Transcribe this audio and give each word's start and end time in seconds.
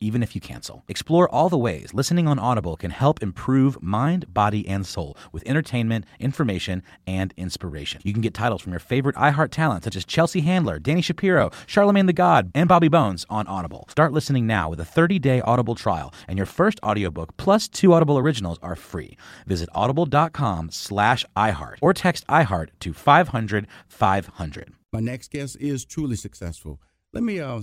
even 0.00 0.22
if 0.22 0.34
you 0.34 0.40
cancel. 0.40 0.84
Explore 0.88 1.28
all 1.28 1.48
the 1.48 1.58
ways 1.58 1.94
listening 1.94 2.26
on 2.26 2.38
Audible 2.38 2.76
can 2.76 2.90
help 2.90 3.22
improve 3.22 3.82
mind, 3.82 4.32
body, 4.34 4.66
and 4.66 4.86
soul 4.86 5.16
with 5.32 5.46
entertainment, 5.46 6.04
information, 6.18 6.82
and 7.06 7.32
inspiration. 7.36 8.00
You 8.04 8.12
can 8.12 8.22
get 8.22 8.34
titles 8.34 8.62
from 8.62 8.72
your 8.72 8.80
favorite 8.80 9.16
iHeart 9.16 9.50
talent 9.50 9.84
such 9.84 9.96
as 9.96 10.04
Chelsea 10.04 10.40
Handler, 10.40 10.80
Dani 10.80 11.04
Shapiro, 11.04 11.50
Charlamagne 11.66 12.06
tha 12.06 12.12
God, 12.12 12.50
and 12.54 12.68
Bobby 12.68 12.88
Bones 12.88 13.26
on 13.30 13.46
Audible. 13.46 13.86
Start 13.88 14.12
listening 14.12 14.46
now 14.46 14.68
with 14.70 14.80
a 14.80 14.84
30-day 14.84 15.40
Audible 15.42 15.74
trial, 15.74 16.12
and 16.26 16.36
your 16.36 16.46
first 16.46 16.80
audiobook 16.82 17.36
plus 17.36 17.68
two 17.68 17.92
Audible 17.92 18.18
originals 18.18 18.58
are 18.62 18.76
free. 18.76 19.16
Visit 19.46 19.68
audible.com 19.74 20.70
slash 20.70 21.24
iHeart 21.36 21.76
or 21.80 21.92
text 21.92 22.26
iHeart 22.26 22.68
to 22.80 22.92
500 22.92 23.66
500. 23.88 24.74
My 24.92 25.00
next 25.00 25.30
guest 25.30 25.56
is 25.60 25.84
truly 25.84 26.16
successful. 26.16 26.80
Let 27.12 27.22
me 27.22 27.40
uh, 27.40 27.60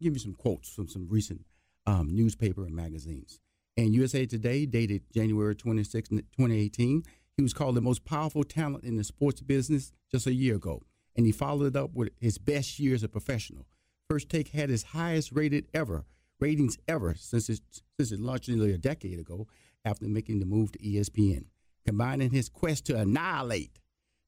give 0.00 0.14
you 0.14 0.18
some 0.18 0.34
quotes 0.34 0.68
from 0.68 0.88
some 0.88 1.08
recent 1.08 1.42
um, 1.86 2.14
newspaper 2.14 2.64
and 2.64 2.74
magazines. 2.74 3.40
And 3.76 3.94
USA 3.94 4.26
Today, 4.26 4.66
dated 4.66 5.02
January 5.12 5.54
26, 5.54 6.08
2018, 6.10 7.02
he 7.36 7.42
was 7.42 7.52
called 7.52 7.74
the 7.74 7.80
most 7.80 8.04
powerful 8.04 8.44
talent 8.44 8.84
in 8.84 8.96
the 8.96 9.04
sports 9.04 9.40
business 9.40 9.92
just 10.12 10.26
a 10.26 10.34
year 10.34 10.56
ago. 10.56 10.82
And 11.16 11.26
he 11.26 11.32
followed 11.32 11.66
it 11.66 11.76
up 11.76 11.90
with 11.94 12.10
his 12.20 12.38
best 12.38 12.78
year 12.78 12.94
as 12.94 13.02
a 13.02 13.08
professional. 13.08 13.66
First 14.08 14.28
Take 14.28 14.48
had 14.48 14.70
his 14.70 14.82
highest 14.82 15.32
rated 15.32 15.66
ever 15.74 16.04
ratings 16.40 16.76
ever 16.88 17.14
since 17.14 17.48
it, 17.48 17.60
since 17.98 18.12
it 18.12 18.20
launched 18.20 18.48
nearly 18.48 18.72
a 18.72 18.78
decade 18.78 19.18
ago 19.18 19.46
after 19.84 20.06
making 20.06 20.40
the 20.40 20.46
move 20.46 20.72
to 20.72 20.78
ESPN. 20.78 21.46
Combining 21.86 22.30
his 22.30 22.48
quest 22.48 22.86
to 22.86 22.96
annihilate 22.98 23.78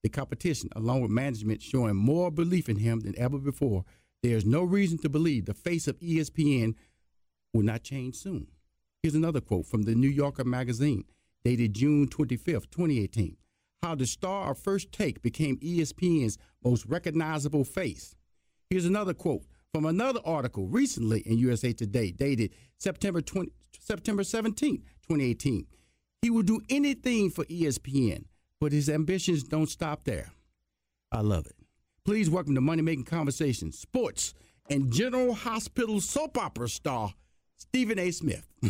the 0.02 0.08
competition, 0.08 0.68
along 0.76 1.00
with 1.02 1.10
management 1.10 1.62
showing 1.62 1.96
more 1.96 2.30
belief 2.30 2.68
in 2.68 2.76
him 2.76 3.00
than 3.00 3.18
ever 3.18 3.38
before, 3.38 3.84
there's 4.22 4.44
no 4.44 4.62
reason 4.62 4.98
to 4.98 5.08
believe 5.08 5.46
the 5.46 5.54
face 5.54 5.88
of 5.88 5.98
ESPN 6.00 6.74
will 7.56 7.64
not 7.64 7.82
change 7.82 8.14
soon. 8.14 8.46
Here's 9.02 9.14
another 9.14 9.40
quote 9.40 9.66
from 9.66 9.82
the 9.82 9.94
New 9.94 10.08
Yorker 10.08 10.44
magazine, 10.44 11.04
dated 11.44 11.74
June 11.74 12.06
25th, 12.06 12.70
2018. 12.70 13.36
How 13.82 13.94
the 13.94 14.06
star 14.06 14.50
of 14.50 14.58
First 14.58 14.92
Take 14.92 15.22
became 15.22 15.58
ESPN's 15.58 16.38
most 16.62 16.84
recognizable 16.86 17.64
face. 17.64 18.14
Here's 18.68 18.84
another 18.84 19.14
quote 19.14 19.44
from 19.72 19.86
another 19.86 20.20
article 20.24 20.66
recently 20.66 21.20
in 21.20 21.38
USA 21.38 21.72
Today, 21.72 22.10
dated 22.10 22.52
September 22.78 23.20
20, 23.20 23.52
September 23.78 24.24
17, 24.24 24.78
2018. 25.08 25.66
He 26.22 26.30
will 26.30 26.42
do 26.42 26.60
anything 26.68 27.30
for 27.30 27.44
ESPN, 27.44 28.24
but 28.60 28.72
his 28.72 28.88
ambitions 28.88 29.44
don't 29.44 29.70
stop 29.70 30.04
there. 30.04 30.32
I 31.12 31.20
love 31.20 31.46
it. 31.46 31.56
Please 32.04 32.28
welcome 32.28 32.54
to 32.54 32.60
Money 32.60 32.82
Making 32.82 33.04
Conversation, 33.04 33.72
sports, 33.72 34.34
and 34.68 34.92
General 34.92 35.34
Hospital 35.34 36.00
soap 36.00 36.36
opera 36.38 36.68
star 36.68 37.12
Stephen 37.56 37.98
A. 37.98 38.10
Smith. 38.10 38.46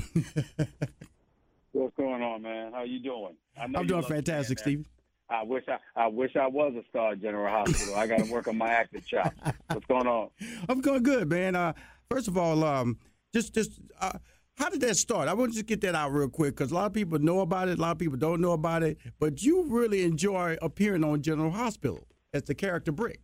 What's 1.72 1.96
going 1.96 2.22
on, 2.22 2.42
man? 2.42 2.72
How 2.72 2.82
you 2.84 3.00
doing? 3.00 3.36
I'm 3.58 3.72
doing 3.86 4.02
fantastic, 4.02 4.58
Stephen. 4.58 4.86
I 5.28 5.42
wish 5.42 5.64
I, 5.68 5.78
I 5.96 6.06
wish 6.06 6.36
I 6.36 6.46
was 6.46 6.74
a 6.76 6.84
star 6.88 7.12
at 7.12 7.20
General 7.20 7.50
Hospital. 7.50 7.96
I 7.96 8.06
got 8.06 8.20
to 8.20 8.32
work 8.32 8.46
on 8.46 8.56
my 8.56 8.68
acting 8.68 9.02
chops. 9.02 9.36
What's 9.68 9.86
going 9.86 10.06
on? 10.06 10.30
I'm 10.68 10.80
going 10.80 11.02
good, 11.02 11.28
man. 11.28 11.56
Uh, 11.56 11.72
first 12.08 12.28
of 12.28 12.38
all, 12.38 12.62
um, 12.64 12.98
just 13.34 13.52
just 13.52 13.80
uh, 14.00 14.12
how 14.54 14.70
did 14.70 14.80
that 14.82 14.96
start? 14.96 15.28
I 15.28 15.34
want 15.34 15.52
to 15.52 15.56
just 15.56 15.66
get 15.66 15.80
that 15.82 15.94
out 15.94 16.12
real 16.12 16.28
quick 16.28 16.56
because 16.56 16.70
a 16.70 16.74
lot 16.74 16.86
of 16.86 16.92
people 16.92 17.18
know 17.18 17.40
about 17.40 17.68
it, 17.68 17.78
a 17.78 17.82
lot 17.82 17.90
of 17.90 17.98
people 17.98 18.16
don't 18.16 18.40
know 18.40 18.52
about 18.52 18.82
it. 18.82 18.98
But 19.18 19.42
you 19.42 19.64
really 19.68 20.04
enjoy 20.04 20.56
appearing 20.62 21.04
on 21.04 21.22
General 21.22 21.50
Hospital 21.50 22.06
as 22.32 22.44
the 22.44 22.54
character 22.54 22.92
Brick. 22.92 23.20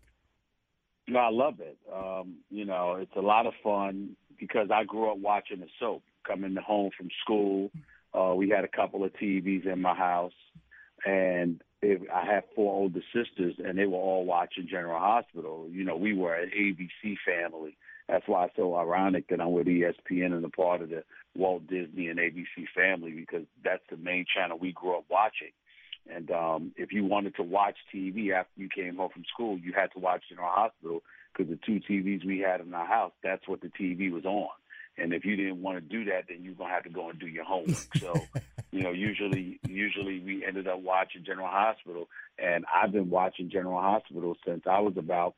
No, 1.08 1.18
I 1.18 1.30
love 1.30 1.60
it. 1.60 1.78
Um, 1.92 2.36
you 2.50 2.64
know, 2.64 2.94
it's 2.94 3.14
a 3.16 3.20
lot 3.20 3.46
of 3.46 3.54
fun 3.62 4.16
because 4.42 4.70
I 4.75 4.82
grew 4.82 5.08
up 5.08 5.19
watching 5.19 5.60
the 5.60 5.69
soap. 5.78 6.03
Coming 6.26 6.56
home 6.56 6.91
from 6.97 7.08
school, 7.22 7.70
uh, 8.12 8.34
we 8.34 8.48
had 8.48 8.64
a 8.64 8.69
couple 8.69 9.04
of 9.04 9.12
TVs 9.12 9.66
in 9.66 9.80
my 9.80 9.94
house, 9.94 10.32
and 11.04 11.60
it, 11.80 12.00
I 12.12 12.25
had 12.25 12.42
four 12.54 12.75
older 12.75 13.02
sisters, 13.14 13.54
and 13.64 13.78
they 13.78 13.86
were 13.86 13.98
all 13.98 14.25
watching 14.25 14.66
General 14.69 14.98
Hospital. 14.98 15.69
You 15.70 15.84
know, 15.84 15.97
we 15.97 16.12
were 16.12 16.34
an 16.34 16.50
ABC 16.56 17.16
family. 17.25 17.76
That's 18.08 18.26
why 18.26 18.47
it's 18.47 18.56
so 18.56 18.75
ironic 18.76 19.28
that 19.28 19.41
I'm 19.41 19.52
with 19.52 19.69
ESPN 19.69 20.32
and 20.32 20.44
a 20.44 20.48
part 20.48 20.82
of 20.82 20.91
the 20.91 21.04
Walt 21.36 21.69
Disney 21.69 22.08
and 22.08 22.19
ABC 22.19 22.66
family 22.75 23.12
because 23.12 23.47
that's 23.64 23.84
the 23.91 23.97
main 23.97 24.25
channel 24.32 24.58
we 24.58 24.72
grew 24.72 24.97
up 24.97 25.04
watching. 25.08 25.52
And 26.12 26.31
um, 26.32 26.72
if 26.76 26.92
you 26.92 27.04
wanted 27.04 27.36
to 27.36 27.44
watch 27.44 27.76
TV 27.94 28.32
after 28.32 28.52
you 28.56 28.69
came 28.75 28.97
home 28.97 29.10
from 29.12 29.25
school, 29.32 29.56
you 29.56 29.72
had 29.72 29.92
to 29.92 30.00
watch 30.00 30.25
General 30.28 30.50
Hospital 30.50 31.02
because 31.32 31.50
the 31.50 31.59
two 31.65 31.81
TVs 31.88 32.25
we 32.25 32.41
had 32.41 32.60
in 32.60 32.72
our 32.75 32.87
house, 32.87 33.12
that's 33.22 33.47
what 33.48 33.60
the 33.60 33.69
TV 33.69 34.10
was 34.10 34.25
on. 34.25 34.48
And 34.98 35.15
if 35.15 35.25
you 35.25 35.37
didn't 35.37 35.62
want 35.62 35.78
to 35.78 35.81
do 35.81 36.04
that, 36.10 36.25
then 36.28 36.43
you're 36.43 36.54
gonna 36.54 36.72
have 36.72 36.84
to 36.84 36.91
go 36.91 37.09
and 37.09 37.19
do 37.19 37.26
your 37.26 37.44
homework. 37.44 37.97
So, 37.97 38.15
you 38.70 38.82
know, 38.82 38.91
usually, 38.91 39.59
usually 39.66 40.20
we 40.20 40.44
ended 40.47 40.69
up 40.69 40.81
watching 40.81 41.25
General 41.25 41.48
Hospital, 41.48 42.09
and 42.38 42.65
I've 42.72 42.93
been 42.93 43.09
watching 43.09 43.50
General 43.50 43.81
Hospital 43.81 44.37
since 44.47 44.65
I 44.66 44.81
was 44.81 44.94
about 44.97 45.34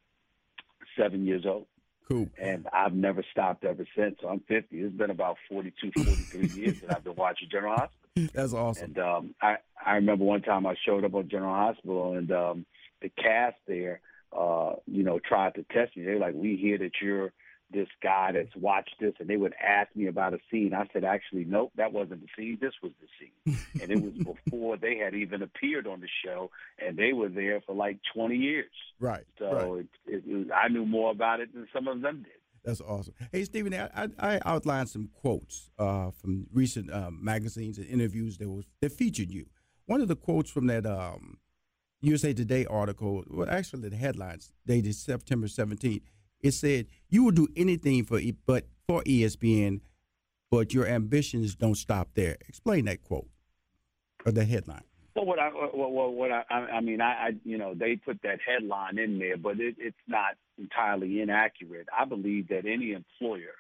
seven 0.99 1.25
years 1.25 1.45
old. 1.47 1.67
Cool. 2.09 2.29
And 2.39 2.67
I've 2.73 2.93
never 2.93 3.25
stopped 3.31 3.65
ever 3.65 3.87
since. 3.97 4.17
So 4.21 4.29
I'm 4.29 4.41
50. 4.41 4.77
It's 4.79 4.95
been 4.95 5.11
about 5.11 5.37
42, 5.49 5.93
43 6.31 6.49
years 6.63 6.81
that 6.81 6.97
I've 6.97 7.05
been 7.05 7.17
watching 7.17 7.49
General 7.51 7.77
Hospital. 7.77 8.31
That's 8.35 8.53
awesome. 8.53 8.85
And 8.85 8.99
um, 8.99 9.35
I 9.41 9.57
I 9.85 9.95
remember 9.95 10.25
one 10.25 10.43
time 10.43 10.67
I 10.67 10.75
showed 10.85 11.05
up 11.05 11.15
on 11.15 11.29
General 11.29 11.55
Hospital, 11.55 12.15
and 12.15 12.31
um, 12.31 12.67
the 13.01 13.09
cast 13.09 13.57
there 13.67 14.01
uh, 14.37 14.75
you 14.87 15.03
know, 15.03 15.19
tried 15.19 15.55
to 15.55 15.65
test 15.65 15.97
me. 15.97 16.05
They're 16.05 16.19
like, 16.19 16.35
we 16.35 16.57
hear 16.57 16.79
that 16.79 16.93
you're 17.01 17.33
this 17.71 17.89
guy 18.03 18.33
that's 18.33 18.55
watched 18.57 18.95
this, 19.01 19.15
and 19.19 19.29
they 19.29 19.37
would 19.37 19.55
ask 19.61 19.95
me 19.97 20.07
about 20.07 20.35
a 20.35 20.39
scene. 20.51 20.75
I 20.75 20.87
said, 20.93 21.05
actually, 21.05 21.45
nope, 21.45 21.73
that 21.77 21.93
wasn't 21.93 22.21
the 22.21 22.29
scene. 22.37 22.59
This 22.61 22.75
was 22.83 22.93
the 23.01 23.09
scene, 23.19 23.59
and 23.83 23.91
it 23.91 24.01
was 24.01 24.37
before 24.45 24.77
they 24.77 24.97
had 24.97 25.15
even 25.15 25.43
appeared 25.43 25.87
on 25.87 26.01
the 26.01 26.09
show, 26.25 26.51
and 26.79 26.97
they 26.97 27.13
were 27.13 27.29
there 27.29 27.61
for 27.67 27.75
like 27.75 27.99
20 28.15 28.37
years. 28.37 28.71
Right. 29.01 29.25
So 29.39 29.53
right. 29.53 29.87
It, 30.07 30.25
it, 30.27 30.37
was, 30.37 30.47
I 30.55 30.69
knew 30.69 30.87
more 30.87 31.11
about 31.11 31.41
it 31.41 31.53
than 31.53 31.67
some 31.73 31.89
of 31.89 32.01
them 32.01 32.23
did. 32.23 32.33
That's 32.65 32.81
awesome. 32.81 33.15
Hey, 33.31 33.45
Stephen, 33.45 33.75
I, 33.75 34.09
I 34.19 34.41
outlined 34.47 34.89
some 34.89 35.11
quotes 35.13 35.71
uh, 35.79 36.11
from 36.13 36.47
recent 36.51 36.91
uh, 36.91 37.11
magazines 37.11 37.77
and 37.77 37.87
interviews 37.87 38.39
that 38.39 38.49
was 38.49 38.65
that 38.81 38.93
featured 38.93 39.31
you. 39.31 39.47
One 39.87 40.01
of 40.01 40.09
the 40.09 40.17
quotes 40.17 40.51
from 40.51 40.67
that 40.69 40.87
um, 40.87 41.37
USA 42.05 42.35
Today 42.35 42.67
article, 42.67 43.25
well, 43.29 43.49
actually 43.49 43.89
the 43.89 43.97
headlines 43.97 44.53
dated 44.67 44.95
September 44.95 45.47
17th, 45.47 46.03
it 46.41 46.53
said 46.53 46.87
you 47.09 47.25
will 47.25 47.33
do 47.33 47.49
anything 47.57 48.05
for 48.05 48.21
but 48.47 48.67
for 48.87 49.03
ESPN, 49.05 49.81
but 50.51 50.75
your 50.75 50.87
ambitions 50.87 51.55
don't 51.55 51.77
stop 51.77 52.11
there. 52.15 52.37
Explain 52.47 52.85
that 52.85 53.03
quote 53.03 53.29
or 54.27 54.33
the 54.33 54.45
headline. 54.45 54.85
Well, 55.17 55.27
what 55.27 55.39
I 55.39 55.49
what, 55.49 56.13
what 56.13 56.31
I 56.31 56.43
I 56.51 56.81
mean 56.81 57.01
I, 57.01 57.13
I 57.13 57.31
you 57.45 57.57
know 57.57 57.75
they 57.75 57.97
put 57.97 58.21
that 58.23 58.41
headline 58.47 58.99
in 58.99 59.19
there, 59.19 59.37
but 59.37 59.59
it, 59.59 59.77
it's 59.79 59.97
not 60.07 60.35
entirely 60.59 61.21
inaccurate. 61.21 61.89
I 61.97 62.05
believe 62.05 62.49
that 62.49 62.67
any 62.67 62.93
employer 62.93 63.55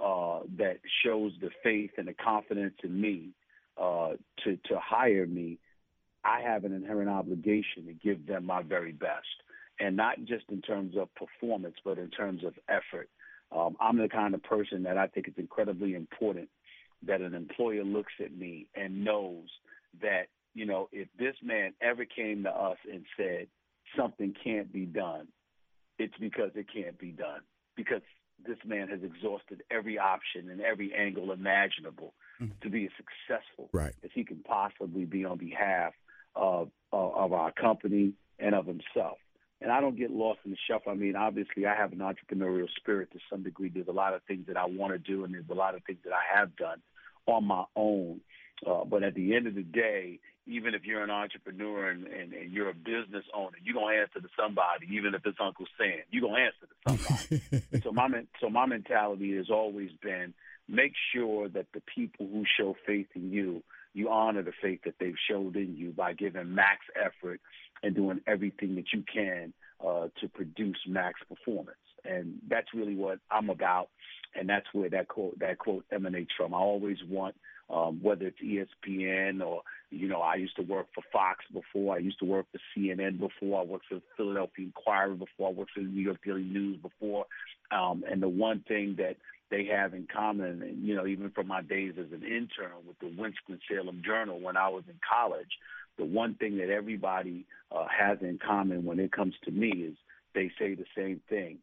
uh, 0.00 0.40
that 0.56 0.78
shows 1.04 1.32
the 1.40 1.50
faith 1.62 1.90
and 1.98 2.08
the 2.08 2.14
confidence 2.14 2.74
in 2.82 2.98
me 2.98 3.30
uh, 3.76 4.12
to 4.44 4.56
to 4.68 4.78
hire 4.78 5.26
me 5.26 5.58
I 6.24 6.40
have 6.42 6.64
an 6.64 6.72
inherent 6.72 7.10
obligation 7.10 7.86
to 7.86 7.92
give 7.92 8.26
them 8.26 8.46
my 8.46 8.62
very 8.62 8.92
best, 8.92 9.26
and 9.80 9.96
not 9.96 10.18
just 10.24 10.44
in 10.50 10.62
terms 10.62 10.96
of 10.96 11.08
performance, 11.14 11.76
but 11.84 11.98
in 11.98 12.10
terms 12.10 12.44
of 12.44 12.54
effort. 12.68 13.08
Um, 13.54 13.76
I'm 13.80 13.98
the 13.98 14.08
kind 14.08 14.34
of 14.34 14.42
person 14.42 14.84
that 14.84 14.96
I 14.96 15.08
think 15.08 15.28
it's 15.28 15.38
incredibly 15.38 15.94
important 15.94 16.48
that 17.06 17.20
an 17.20 17.34
employer 17.34 17.84
looks 17.84 18.12
at 18.24 18.34
me 18.34 18.68
and 18.74 19.04
knows 19.04 19.48
that, 20.00 20.28
you 20.54 20.64
know, 20.64 20.88
if 20.92 21.08
this 21.18 21.34
man 21.42 21.72
ever 21.80 22.04
came 22.04 22.44
to 22.44 22.50
us 22.50 22.78
and 22.90 23.04
said 23.16 23.48
something 23.96 24.34
can't 24.42 24.72
be 24.72 24.86
done, 24.86 25.28
it's 25.98 26.14
because 26.18 26.50
it 26.54 26.66
can't 26.72 26.98
be 26.98 27.10
done. 27.10 27.40
Because 27.76 28.02
this 28.46 28.58
man 28.64 28.88
has 28.88 29.00
exhausted 29.02 29.62
every 29.70 29.98
option 29.98 30.50
and 30.50 30.60
every 30.60 30.94
angle 30.94 31.32
imaginable 31.32 32.14
mm-hmm. 32.40 32.52
to 32.62 32.70
be 32.70 32.84
as 32.84 32.90
successful 32.96 33.68
right. 33.72 33.94
as 34.04 34.10
he 34.14 34.24
can 34.24 34.38
possibly 34.38 35.04
be 35.04 35.24
on 35.24 35.38
behalf 35.38 35.92
of, 36.34 36.70
of, 36.92 37.14
of 37.14 37.32
our 37.32 37.52
company 37.52 38.14
and 38.38 38.54
of 38.54 38.66
himself. 38.66 39.18
And 39.60 39.70
I 39.70 39.80
don't 39.80 39.96
get 39.96 40.10
lost 40.10 40.40
in 40.44 40.50
the 40.50 40.56
shuffle. 40.68 40.90
I 40.90 40.96
mean, 40.96 41.14
obviously, 41.14 41.66
I 41.66 41.76
have 41.76 41.92
an 41.92 41.98
entrepreneurial 41.98 42.68
spirit 42.76 43.12
to 43.12 43.18
some 43.30 43.44
degree. 43.44 43.70
There's 43.72 43.86
a 43.86 43.92
lot 43.92 44.12
of 44.12 44.22
things 44.24 44.46
that 44.48 44.56
I 44.56 44.66
want 44.66 44.92
to 44.92 44.98
do, 44.98 45.24
and 45.24 45.32
there's 45.32 45.48
a 45.50 45.54
lot 45.54 45.76
of 45.76 45.84
things 45.84 46.00
that 46.04 46.12
I 46.12 46.38
have 46.38 46.56
done 46.56 46.82
on 47.26 47.44
my 47.44 47.64
own. 47.76 48.20
Uh, 48.66 48.84
but 48.84 49.02
at 49.02 49.14
the 49.14 49.36
end 49.36 49.46
of 49.46 49.54
the 49.54 49.62
day, 49.62 50.18
even 50.46 50.74
if 50.74 50.84
you're 50.84 51.02
an 51.02 51.10
entrepreneur 51.10 51.90
and, 51.90 52.06
and, 52.06 52.32
and 52.32 52.52
you're 52.52 52.70
a 52.70 52.74
business 52.74 53.24
owner, 53.34 53.56
you're 53.62 53.74
gonna 53.74 53.96
answer 53.96 54.20
to 54.20 54.28
somebody, 54.36 54.86
even 54.90 55.14
if 55.14 55.22
it's 55.24 55.38
Uncle 55.40 55.66
Sam. 55.78 56.00
You're 56.10 56.22
gonna 56.22 56.42
answer 56.42 56.66
to 56.66 56.98
somebody. 57.48 57.80
so 57.82 57.92
my 57.92 58.08
so 58.40 58.50
my 58.50 58.66
mentality 58.66 59.36
has 59.36 59.50
always 59.50 59.90
been 60.02 60.34
make 60.68 60.92
sure 61.14 61.48
that 61.48 61.66
the 61.74 61.82
people 61.94 62.26
who 62.26 62.44
show 62.58 62.74
faith 62.86 63.08
in 63.14 63.32
you, 63.32 63.62
you 63.94 64.08
honor 64.08 64.42
the 64.42 64.52
faith 64.62 64.80
that 64.84 64.94
they've 64.98 65.14
showed 65.28 65.56
in 65.56 65.76
you 65.76 65.90
by 65.90 66.12
giving 66.12 66.54
max 66.54 66.80
effort 66.96 67.40
and 67.82 67.94
doing 67.94 68.20
everything 68.26 68.74
that 68.76 68.92
you 68.92 69.02
can 69.12 69.52
uh, 69.86 70.08
to 70.20 70.28
produce 70.28 70.78
max 70.86 71.20
performance. 71.28 71.76
And 72.04 72.38
that's 72.48 72.68
really 72.74 72.96
what 72.96 73.18
I'm 73.30 73.50
about, 73.50 73.88
and 74.34 74.48
that's 74.48 74.66
where 74.72 74.90
that 74.90 75.08
quote 75.08 75.38
that 75.38 75.58
quote 75.58 75.84
emanates 75.92 76.32
from. 76.36 76.52
I 76.52 76.58
always 76.58 76.98
want 77.08 77.36
um, 77.72 78.00
whether 78.02 78.26
it's 78.26 78.38
ESPN 78.40 79.44
or, 79.44 79.62
you 79.90 80.06
know, 80.06 80.20
I 80.20 80.34
used 80.34 80.56
to 80.56 80.62
work 80.62 80.88
for 80.94 81.02
Fox 81.10 81.44
before. 81.52 81.94
I 81.96 81.98
used 81.98 82.18
to 82.18 82.26
work 82.26 82.46
for 82.52 82.58
CNN 82.76 83.18
before. 83.18 83.60
I 83.60 83.64
worked 83.64 83.86
for 83.88 83.96
the 83.96 84.02
Philadelphia 84.16 84.66
Inquirer 84.66 85.14
before. 85.14 85.48
I 85.48 85.52
worked 85.52 85.72
for 85.72 85.80
the 85.80 85.86
New 85.86 86.02
York 86.02 86.18
Daily 86.24 86.42
News 86.42 86.78
before. 86.82 87.24
Um, 87.70 88.04
and 88.10 88.22
the 88.22 88.28
one 88.28 88.62
thing 88.68 88.96
that 88.98 89.16
they 89.50 89.64
have 89.66 89.94
in 89.94 90.06
common, 90.14 90.62
and, 90.62 90.86
you 90.86 90.94
know, 90.94 91.06
even 91.06 91.30
from 91.30 91.48
my 91.48 91.62
days 91.62 91.94
as 91.98 92.12
an 92.12 92.22
intern 92.22 92.72
with 92.86 92.98
the 93.00 93.12
Winston-Salem 93.16 94.02
Journal 94.04 94.38
when 94.38 94.56
I 94.56 94.68
was 94.68 94.84
in 94.88 94.98
college, 95.08 95.58
the 95.96 96.04
one 96.04 96.34
thing 96.34 96.58
that 96.58 96.68
everybody 96.68 97.46
uh, 97.70 97.86
has 97.88 98.18
in 98.20 98.38
common 98.44 98.84
when 98.84 98.98
it 98.98 99.12
comes 99.12 99.34
to 99.44 99.50
me 99.50 99.68
is 99.68 99.94
they 100.34 100.50
say 100.58 100.74
the 100.74 100.86
same 100.96 101.20
thing. 101.28 101.58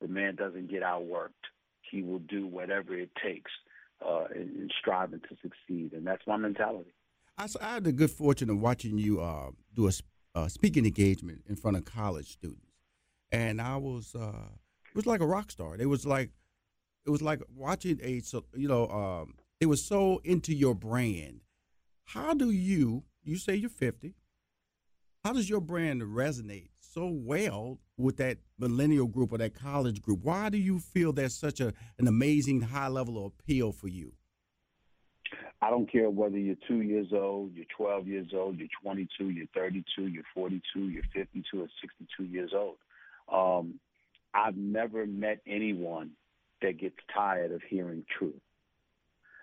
The 0.00 0.08
man 0.08 0.36
doesn't 0.36 0.70
get 0.70 0.82
outworked. 0.82 1.28
He 1.90 2.02
will 2.02 2.18
do 2.20 2.46
whatever 2.46 2.94
it 2.94 3.10
takes 3.22 3.50
uh, 4.06 4.24
and, 4.34 4.72
striving 4.80 5.20
to 5.20 5.36
succeed. 5.42 5.92
And 5.92 6.06
that's 6.06 6.22
my 6.26 6.36
mentality. 6.36 6.90
I, 7.38 7.46
I 7.60 7.74
had 7.74 7.84
the 7.84 7.92
good 7.92 8.10
fortune 8.10 8.50
of 8.50 8.60
watching 8.60 8.98
you 8.98 9.20
uh, 9.20 9.50
do 9.74 9.88
a 9.88 9.92
uh, 10.34 10.48
speaking 10.48 10.84
engagement 10.86 11.42
in 11.48 11.56
front 11.56 11.76
of 11.76 11.84
college 11.84 12.32
students, 12.32 12.76
and 13.32 13.60
I 13.60 13.76
was 13.76 14.14
uh, 14.14 14.48
it 14.88 14.94
was 14.94 15.06
like 15.06 15.20
a 15.20 15.26
rock 15.26 15.50
star. 15.50 15.76
It 15.76 15.86
was 15.86 16.06
like 16.06 16.30
it 17.06 17.10
was 17.10 17.22
like 17.22 17.40
watching 17.54 17.98
a 18.02 18.22
you 18.54 18.68
know 18.68 18.88
um, 18.88 19.34
it 19.60 19.66
was 19.66 19.84
so 19.84 20.20
into 20.24 20.54
your 20.54 20.74
brand. 20.74 21.40
How 22.04 22.34
do 22.34 22.50
you 22.50 23.04
you 23.22 23.36
say 23.36 23.54
you're 23.54 23.70
50? 23.70 24.14
How 25.24 25.32
does 25.32 25.50
your 25.50 25.60
brand 25.60 26.02
resonate 26.02 26.70
so 26.92 27.06
well 27.06 27.78
with 27.96 28.16
that 28.16 28.38
millennial 28.58 29.06
group 29.06 29.32
or 29.32 29.38
that 29.38 29.54
college 29.54 30.02
group? 30.02 30.20
Why 30.22 30.48
do 30.48 30.58
you 30.58 30.78
feel 30.78 31.12
there's 31.12 31.34
such 31.34 31.60
a, 31.60 31.72
an 31.98 32.08
amazing 32.08 32.62
high 32.62 32.88
level 32.88 33.24
of 33.24 33.32
appeal 33.38 33.72
for 33.72 33.88
you? 33.88 34.12
I 35.62 35.68
don't 35.68 35.90
care 35.90 36.08
whether 36.08 36.38
you're 36.38 36.56
two 36.66 36.80
years 36.80 37.08
old, 37.12 37.52
you're 37.54 37.66
12 37.76 38.08
years 38.08 38.28
old, 38.34 38.58
you're 38.58 38.68
22, 38.82 39.28
you're 39.30 39.46
32, 39.54 40.06
you're 40.06 40.22
42, 40.34 40.88
you're 40.88 41.02
52, 41.12 41.60
or 41.60 41.68
62 41.82 42.24
years 42.24 42.52
old. 42.54 42.76
Um, 43.30 43.78
I've 44.32 44.56
never 44.56 45.06
met 45.06 45.40
anyone 45.46 46.12
that 46.62 46.80
gets 46.80 46.96
tired 47.14 47.52
of 47.52 47.60
hearing 47.68 48.04
truth, 48.18 48.40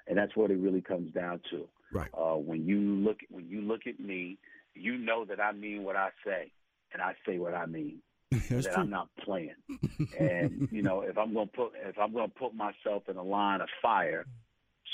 and 0.08 0.18
that's 0.18 0.36
what 0.36 0.50
it 0.50 0.58
really 0.58 0.82
comes 0.82 1.14
down 1.14 1.42
to. 1.52 1.68
Right. 1.94 2.10
Uh, 2.14 2.36
when 2.36 2.66
you 2.66 2.80
look 2.80 3.18
when 3.30 3.48
you 3.48 3.62
look 3.62 3.82
at 3.86 4.00
me, 4.00 4.40
you 4.74 4.98
know 4.98 5.24
that 5.26 5.40
I 5.40 5.52
mean 5.52 5.84
what 5.84 5.96
I 5.96 6.10
say 6.26 6.52
and 6.94 7.02
I 7.02 7.14
say 7.26 7.38
what 7.38 7.54
I 7.54 7.66
mean. 7.66 8.02
that 8.32 8.64
true. 8.64 8.72
I'm 8.76 8.90
not 8.90 9.10
playing. 9.24 9.56
and 10.20 10.68
you 10.72 10.82
know, 10.82 11.02
if 11.02 11.18
I'm 11.18 11.34
gonna 11.34 11.48
put 11.48 11.72
if 11.86 11.98
I'm 11.98 12.14
gonna 12.14 12.28
put 12.28 12.54
myself 12.54 13.04
in 13.08 13.18
a 13.18 13.24
line 13.24 13.62
of 13.62 13.70
fire, 13.82 14.26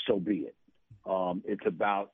so 0.06 0.18
be 0.18 0.48
it. 0.48 0.56
Um, 1.08 1.42
it's 1.44 1.66
about 1.66 2.12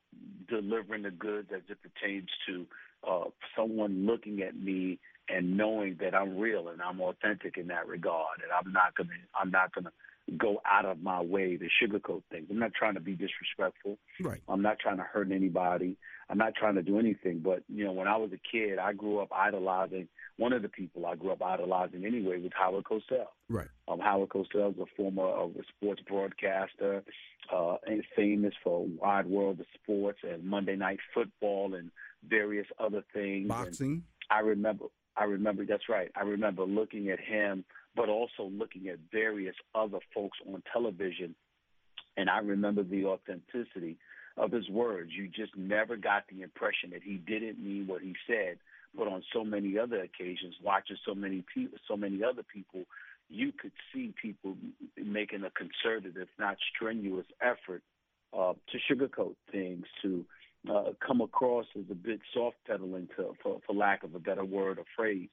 delivering 0.48 1.02
the 1.02 1.10
goods 1.10 1.48
as 1.54 1.62
it 1.68 1.78
pertains 1.82 2.28
to 2.46 2.66
uh, 3.08 3.24
someone 3.56 4.06
looking 4.06 4.42
at 4.42 4.56
me 4.56 4.98
and 5.28 5.56
knowing 5.56 5.96
that 6.00 6.14
I'm 6.14 6.38
real 6.38 6.68
and 6.68 6.82
I'm 6.82 7.00
authentic 7.00 7.56
in 7.56 7.68
that 7.68 7.86
regard, 7.86 8.40
and 8.42 8.50
I'm 8.50 8.72
not 8.72 8.94
gonna 8.96 9.10
I'm 9.40 9.50
not 9.50 9.74
gonna 9.74 9.92
go 10.38 10.60
out 10.70 10.84
of 10.84 11.02
my 11.02 11.20
way 11.20 11.56
to 11.56 11.66
sugarcoat 11.82 12.22
things. 12.30 12.46
I'm 12.50 12.58
not 12.58 12.72
trying 12.74 12.94
to 12.94 13.00
be 13.00 13.12
disrespectful. 13.12 13.98
Right. 14.20 14.40
I'm 14.48 14.62
not 14.62 14.78
trying 14.78 14.98
to 14.98 15.02
hurt 15.02 15.30
anybody. 15.32 15.96
I'm 16.28 16.38
not 16.38 16.54
trying 16.54 16.76
to 16.76 16.82
do 16.82 16.98
anything. 16.98 17.40
But 17.40 17.64
you 17.68 17.84
know, 17.84 17.92
when 17.92 18.06
I 18.06 18.16
was 18.16 18.30
a 18.32 18.40
kid, 18.50 18.78
I 18.78 18.92
grew 18.92 19.18
up 19.18 19.32
idolizing 19.32 20.08
one 20.40 20.54
of 20.54 20.62
the 20.62 20.68
people 20.68 21.04
I 21.04 21.16
grew 21.16 21.32
up 21.32 21.42
idolizing 21.42 22.06
anyway 22.06 22.40
was 22.40 22.50
Howard 22.58 22.84
Cosell. 22.84 23.26
Right. 23.50 23.68
Um, 23.86 24.00
Howard 24.00 24.30
Cosell 24.30 24.72
is 24.72 24.78
a 24.80 24.86
former 24.96 25.28
uh, 25.28 25.48
sports 25.76 26.00
broadcaster, 26.08 27.02
uh, 27.54 27.76
and 27.86 28.02
famous 28.16 28.54
for 28.64 28.86
Wide 28.86 29.26
World 29.26 29.60
of 29.60 29.66
Sports 29.82 30.20
and 30.22 30.42
Monday 30.42 30.76
Night 30.76 30.98
Football 31.12 31.74
and 31.74 31.90
various 32.26 32.66
other 32.78 33.04
things. 33.12 33.48
Boxing. 33.48 33.90
And 33.90 34.02
I 34.30 34.40
remember. 34.40 34.86
I 35.14 35.24
remember. 35.24 35.66
That's 35.66 35.90
right. 35.90 36.10
I 36.16 36.22
remember 36.22 36.64
looking 36.64 37.10
at 37.10 37.20
him 37.20 37.64
but 38.00 38.08
also 38.08 38.50
looking 38.50 38.88
at 38.88 38.96
various 39.12 39.54
other 39.74 39.98
folks 40.14 40.38
on 40.50 40.62
television. 40.72 41.34
And 42.16 42.30
I 42.30 42.38
remember 42.38 42.82
the 42.82 43.04
authenticity 43.04 43.98
of 44.38 44.52
his 44.52 44.66
words. 44.70 45.10
You 45.14 45.28
just 45.28 45.54
never 45.54 45.98
got 45.98 46.24
the 46.32 46.40
impression 46.40 46.90
that 46.92 47.02
he 47.02 47.16
didn't 47.16 47.62
mean 47.62 47.86
what 47.86 48.00
he 48.00 48.14
said. 48.26 48.56
But 48.96 49.08
on 49.08 49.22
so 49.34 49.44
many 49.44 49.78
other 49.78 50.00
occasions, 50.00 50.54
watching 50.64 50.96
so 51.06 51.14
many 51.14 51.44
people, 51.54 51.76
so 51.86 51.94
many 51.94 52.24
other 52.24 52.42
people, 52.42 52.84
you 53.28 53.52
could 53.52 53.72
see 53.92 54.14
people 54.20 54.56
making 54.96 55.44
a 55.44 55.50
concerted, 55.50 56.16
if 56.16 56.28
not 56.38 56.56
strenuous, 56.74 57.26
effort 57.42 57.82
uh, 58.32 58.54
to 58.72 58.94
sugarcoat 58.94 59.34
things, 59.52 59.84
to 60.00 60.24
uh, 60.72 60.92
come 61.06 61.20
across 61.20 61.66
as 61.78 61.84
a 61.90 61.94
bit 61.94 62.20
soft 62.32 62.56
pedaling, 62.66 63.08
to, 63.16 63.34
for, 63.42 63.60
for 63.66 63.74
lack 63.74 64.04
of 64.04 64.14
a 64.14 64.18
better 64.18 64.44
word 64.44 64.78
or 64.78 64.84
phrase. 64.96 65.28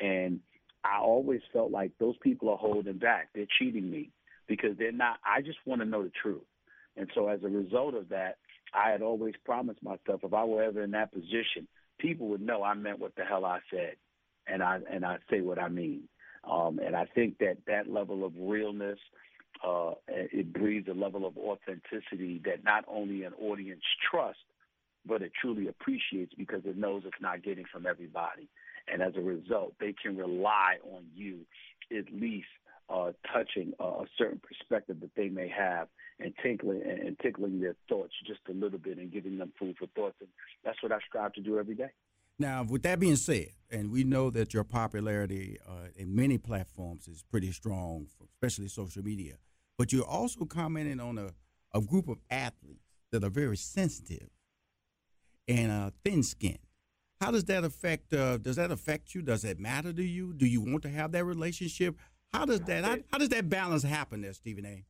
And 0.00 0.40
I 0.86 1.00
always 1.00 1.40
felt 1.52 1.70
like 1.70 1.92
those 1.98 2.16
people 2.22 2.48
are 2.50 2.56
holding 2.56 2.98
back. 2.98 3.28
They're 3.34 3.46
cheating 3.58 3.90
me 3.90 4.10
because 4.48 4.76
they're 4.78 4.92
not. 4.92 5.18
I 5.24 5.42
just 5.42 5.58
want 5.66 5.80
to 5.80 5.86
know 5.86 6.02
the 6.02 6.12
truth. 6.22 6.42
And 6.96 7.08
so 7.14 7.28
as 7.28 7.40
a 7.42 7.48
result 7.48 7.94
of 7.94 8.08
that, 8.10 8.36
I 8.74 8.90
had 8.90 9.02
always 9.02 9.34
promised 9.44 9.82
myself 9.82 10.20
if 10.22 10.32
I 10.32 10.44
were 10.44 10.62
ever 10.62 10.82
in 10.82 10.92
that 10.92 11.12
position, 11.12 11.68
people 11.98 12.28
would 12.28 12.40
know 12.40 12.62
I 12.62 12.74
meant 12.74 12.98
what 12.98 13.14
the 13.16 13.24
hell 13.24 13.44
I 13.44 13.60
said, 13.70 13.96
and 14.46 14.62
I 14.62 14.80
and 14.90 15.04
I 15.04 15.18
say 15.30 15.40
what 15.40 15.58
I 15.58 15.68
mean. 15.68 16.08
Um, 16.50 16.78
and 16.78 16.94
I 16.94 17.06
think 17.06 17.38
that 17.38 17.58
that 17.66 17.90
level 17.90 18.24
of 18.24 18.32
realness, 18.38 18.98
uh, 19.66 19.92
it 20.08 20.52
breeds 20.52 20.88
a 20.88 20.94
level 20.94 21.26
of 21.26 21.36
authenticity 21.36 22.40
that 22.44 22.64
not 22.64 22.84
only 22.86 23.24
an 23.24 23.32
audience 23.34 23.82
trusts, 24.10 24.42
but 25.04 25.22
it 25.22 25.32
truly 25.40 25.68
appreciates 25.68 26.32
because 26.36 26.62
it 26.64 26.76
knows 26.76 27.02
it's 27.04 27.16
not 27.20 27.42
getting 27.42 27.64
from 27.72 27.86
everybody 27.86 28.48
and 28.88 29.02
as 29.02 29.14
a 29.16 29.20
result, 29.20 29.74
they 29.80 29.94
can 30.00 30.16
rely 30.16 30.76
on 30.84 31.04
you 31.14 31.40
at 31.96 32.12
least 32.12 32.46
uh, 32.88 33.12
touching 33.32 33.72
uh, 33.80 33.84
a 33.84 34.06
certain 34.16 34.40
perspective 34.40 35.00
that 35.00 35.10
they 35.16 35.28
may 35.28 35.48
have 35.48 35.88
and 36.20 36.32
tickling 36.42 36.82
and 36.82 37.18
tickling 37.18 37.60
their 37.60 37.74
thoughts 37.88 38.12
just 38.26 38.40
a 38.48 38.52
little 38.52 38.78
bit 38.78 38.98
and 38.98 39.12
giving 39.12 39.38
them 39.38 39.52
food 39.58 39.76
for 39.78 39.86
thoughts. 39.88 40.16
And 40.20 40.28
that's 40.64 40.82
what 40.82 40.92
I 40.92 40.98
strive 41.06 41.32
to 41.34 41.40
do 41.40 41.58
every 41.58 41.74
day. 41.74 41.90
Now, 42.38 42.64
with 42.64 42.82
that 42.82 43.00
being 43.00 43.16
said, 43.16 43.48
and 43.70 43.90
we 43.90 44.04
know 44.04 44.30
that 44.30 44.52
your 44.52 44.64
popularity 44.64 45.58
uh, 45.66 45.88
in 45.96 46.14
many 46.14 46.38
platforms 46.38 47.08
is 47.08 47.22
pretty 47.22 47.50
strong, 47.50 48.06
especially 48.34 48.68
social 48.68 49.02
media, 49.02 49.34
but 49.78 49.92
you're 49.92 50.04
also 50.04 50.44
commenting 50.44 51.00
on 51.00 51.18
a, 51.18 51.30
a 51.74 51.80
group 51.80 52.08
of 52.08 52.18
athletes 52.30 52.84
that 53.10 53.24
are 53.24 53.30
very 53.30 53.56
sensitive 53.56 54.28
and 55.48 55.72
uh, 55.72 55.90
thin-skinned. 56.04 56.58
How 57.20 57.30
does 57.30 57.44
that 57.44 57.64
affect? 57.64 58.12
Uh, 58.12 58.36
does 58.38 58.56
that 58.56 58.70
affect 58.70 59.14
you? 59.14 59.22
Does 59.22 59.44
it 59.44 59.58
matter 59.58 59.92
to 59.92 60.02
you? 60.02 60.32
Do 60.34 60.46
you 60.46 60.60
want 60.60 60.82
to 60.82 60.90
have 60.90 61.12
that 61.12 61.24
relationship? 61.24 61.96
How 62.32 62.44
does 62.44 62.60
that? 62.62 62.84
How, 62.84 62.96
how 63.12 63.18
does 63.18 63.30
that 63.30 63.48
balance 63.48 63.82
happen 63.82 64.20
there, 64.22 64.32
Stephen 64.34 64.66
A? 64.66 64.84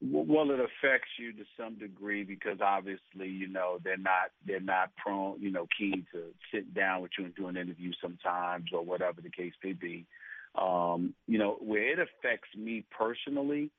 Well, 0.00 0.50
it 0.52 0.60
affects 0.60 1.08
you 1.18 1.32
to 1.32 1.44
some 1.58 1.74
degree 1.74 2.22
because 2.22 2.58
obviously, 2.60 3.28
you 3.28 3.48
know, 3.48 3.78
they're 3.82 3.96
not 3.98 4.30
they're 4.46 4.60
not 4.60 4.94
prone, 4.96 5.40
you 5.40 5.50
know, 5.50 5.66
keen 5.76 6.06
to 6.12 6.22
sit 6.54 6.72
down 6.72 7.02
with 7.02 7.10
you 7.18 7.24
and 7.24 7.34
do 7.34 7.48
an 7.48 7.56
interview 7.56 7.90
sometimes 8.00 8.66
or 8.72 8.82
whatever 8.82 9.20
the 9.20 9.30
case 9.30 9.52
may 9.62 9.72
be. 9.72 10.06
Um, 10.54 11.14
you 11.26 11.38
know, 11.38 11.56
where 11.60 11.92
it 11.92 11.98
affects 11.98 12.48
me 12.56 12.84
personally 12.96 13.70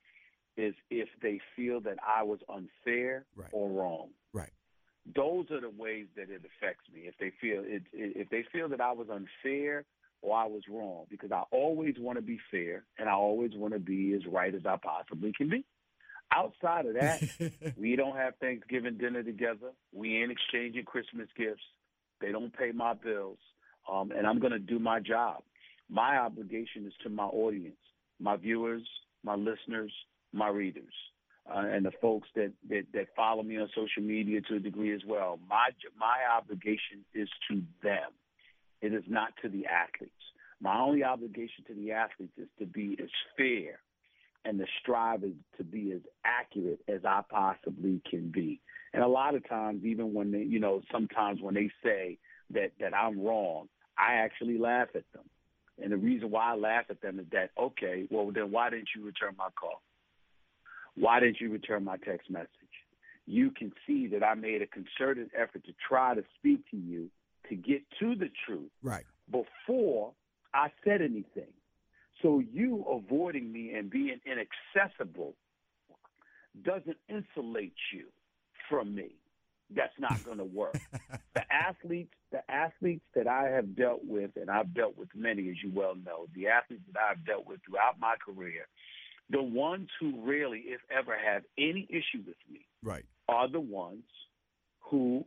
is 0.56 0.74
if 0.90 1.08
they 1.22 1.40
feel 1.56 1.80
that 1.80 1.96
I 2.06 2.22
was 2.22 2.40
unfair 2.48 3.24
Right. 3.34 3.48
or 3.52 3.70
wrong. 3.70 4.08
Those 5.14 5.50
are 5.50 5.60
the 5.60 5.70
ways 5.70 6.06
that 6.16 6.30
it 6.30 6.42
affects 6.44 6.84
me. 6.92 7.02
If 7.02 7.14
they 7.18 7.32
feel 7.40 7.62
it, 7.64 7.82
if 7.92 8.28
they 8.28 8.44
feel 8.52 8.68
that 8.68 8.80
I 8.80 8.92
was 8.92 9.08
unfair 9.08 9.84
or 10.22 10.36
I 10.36 10.46
was 10.46 10.62
wrong, 10.70 11.06
because 11.10 11.32
I 11.32 11.42
always 11.50 11.94
want 11.98 12.18
to 12.18 12.22
be 12.22 12.38
fair 12.50 12.84
and 12.98 13.08
I 13.08 13.12
always 13.12 13.52
want 13.54 13.72
to 13.72 13.80
be 13.80 14.14
as 14.14 14.26
right 14.26 14.54
as 14.54 14.66
I 14.66 14.76
possibly 14.76 15.32
can 15.36 15.48
be. 15.48 15.64
Outside 16.32 16.86
of 16.86 16.94
that, 16.94 17.22
we 17.76 17.96
don't 17.96 18.16
have 18.16 18.34
Thanksgiving 18.40 18.98
dinner 18.98 19.22
together. 19.22 19.72
We 19.92 20.22
ain't 20.22 20.30
exchanging 20.30 20.84
Christmas 20.84 21.28
gifts. 21.36 21.62
They 22.20 22.30
don't 22.30 22.56
pay 22.56 22.70
my 22.72 22.94
bills. 22.94 23.38
Um, 23.90 24.12
and 24.12 24.26
I'm 24.26 24.38
going 24.38 24.52
to 24.52 24.58
do 24.58 24.78
my 24.78 25.00
job. 25.00 25.42
My 25.88 26.18
obligation 26.18 26.86
is 26.86 26.92
to 27.02 27.08
my 27.08 27.24
audience, 27.24 27.80
my 28.20 28.36
viewers, 28.36 28.86
my 29.24 29.34
listeners, 29.34 29.92
my 30.32 30.48
readers, 30.48 30.94
uh, 31.48 31.58
and 31.66 31.84
the 31.84 31.92
folks 32.00 32.28
that, 32.34 32.52
that, 32.68 32.82
that 32.92 33.06
follow 33.16 33.42
me 33.42 33.58
on 33.58 33.68
social 33.74 34.02
media 34.02 34.40
to 34.42 34.56
a 34.56 34.58
degree 34.58 34.94
as 34.94 35.02
well. 35.06 35.38
My, 35.48 35.70
my 35.98 36.16
obligation 36.36 37.04
is 37.14 37.28
to 37.50 37.62
them. 37.82 38.10
It 38.80 38.94
is 38.94 39.04
not 39.08 39.30
to 39.42 39.48
the 39.48 39.66
athletes. 39.66 40.12
My 40.60 40.78
only 40.78 41.04
obligation 41.04 41.64
to 41.68 41.74
the 41.74 41.92
athletes 41.92 42.32
is 42.36 42.48
to 42.58 42.66
be 42.66 42.96
as 43.02 43.08
fair 43.36 43.80
and 44.44 44.58
to 44.58 44.64
strive 44.80 45.22
to 45.22 45.64
be 45.64 45.92
as 45.92 46.00
accurate 46.24 46.80
as 46.88 47.00
I 47.04 47.22
possibly 47.28 48.00
can 48.08 48.30
be. 48.30 48.60
And 48.92 49.02
a 49.02 49.08
lot 49.08 49.34
of 49.34 49.48
times, 49.48 49.84
even 49.84 50.14
when 50.14 50.32
they, 50.32 50.42
you 50.42 50.60
know, 50.60 50.82
sometimes 50.90 51.40
when 51.40 51.54
they 51.54 51.70
say 51.82 52.18
that 52.50 52.72
that 52.80 52.94
I'm 52.94 53.20
wrong, 53.20 53.68
I 53.98 54.14
actually 54.14 54.58
laugh 54.58 54.88
at 54.94 55.04
them. 55.12 55.24
And 55.82 55.92
the 55.92 55.96
reason 55.96 56.30
why 56.30 56.52
I 56.52 56.56
laugh 56.56 56.86
at 56.90 57.00
them 57.00 57.18
is 57.18 57.26
that, 57.32 57.50
okay, 57.58 58.06
well 58.10 58.30
then 58.32 58.50
why 58.50 58.70
didn't 58.70 58.88
you 58.94 59.04
return 59.04 59.34
my 59.38 59.48
call? 59.58 59.82
Why 60.96 61.20
didn't 61.20 61.40
you 61.40 61.50
return 61.50 61.84
my 61.84 61.96
text 61.96 62.30
message? 62.30 62.48
You 63.26 63.50
can 63.50 63.72
see 63.86 64.08
that 64.08 64.24
I 64.24 64.34
made 64.34 64.62
a 64.62 64.66
concerted 64.66 65.30
effort 65.36 65.64
to 65.64 65.72
try 65.88 66.14
to 66.14 66.24
speak 66.38 66.68
to 66.70 66.76
you 66.76 67.08
to 67.48 67.56
get 67.56 67.82
to 68.00 68.14
the 68.14 68.30
truth 68.46 68.70
right. 68.82 69.04
before 69.30 70.12
I 70.52 70.68
said 70.84 71.00
anything. 71.00 71.52
So 72.22 72.40
you 72.52 72.84
avoiding 72.90 73.52
me 73.52 73.72
and 73.74 73.90
being 73.90 74.20
inaccessible 74.26 75.34
doesn't 76.64 76.96
insulate 77.08 77.74
you 77.92 78.06
from 78.68 78.94
me. 78.94 79.10
That's 79.74 79.92
not 79.98 80.24
going 80.24 80.38
to 80.38 80.44
work. 80.44 80.78
the 81.34 81.42
athletes, 81.52 82.14
the 82.32 82.48
athletes 82.50 83.04
that 83.14 83.26
I 83.26 83.48
have 83.48 83.76
dealt 83.76 84.04
with, 84.04 84.32
and 84.36 84.50
I've 84.50 84.74
dealt 84.74 84.98
with 84.98 85.08
many, 85.14 85.48
as 85.48 85.56
you 85.62 85.70
well 85.72 85.94
know, 85.94 86.26
the 86.34 86.48
athletes 86.48 86.82
that 86.92 87.00
I've 87.00 87.24
dealt 87.24 87.46
with 87.46 87.60
throughout 87.64 87.98
my 87.98 88.16
career, 88.24 88.66
the 89.30 89.42
ones 89.42 89.88
who 90.00 90.20
really, 90.22 90.60
if 90.66 90.80
ever, 90.90 91.16
have 91.16 91.42
any 91.56 91.86
issue 91.88 92.22
with 92.26 92.36
me 92.50 92.66
Right. 92.82 93.04
are 93.28 93.48
the 93.48 93.60
ones 93.60 94.04
who 94.80 95.24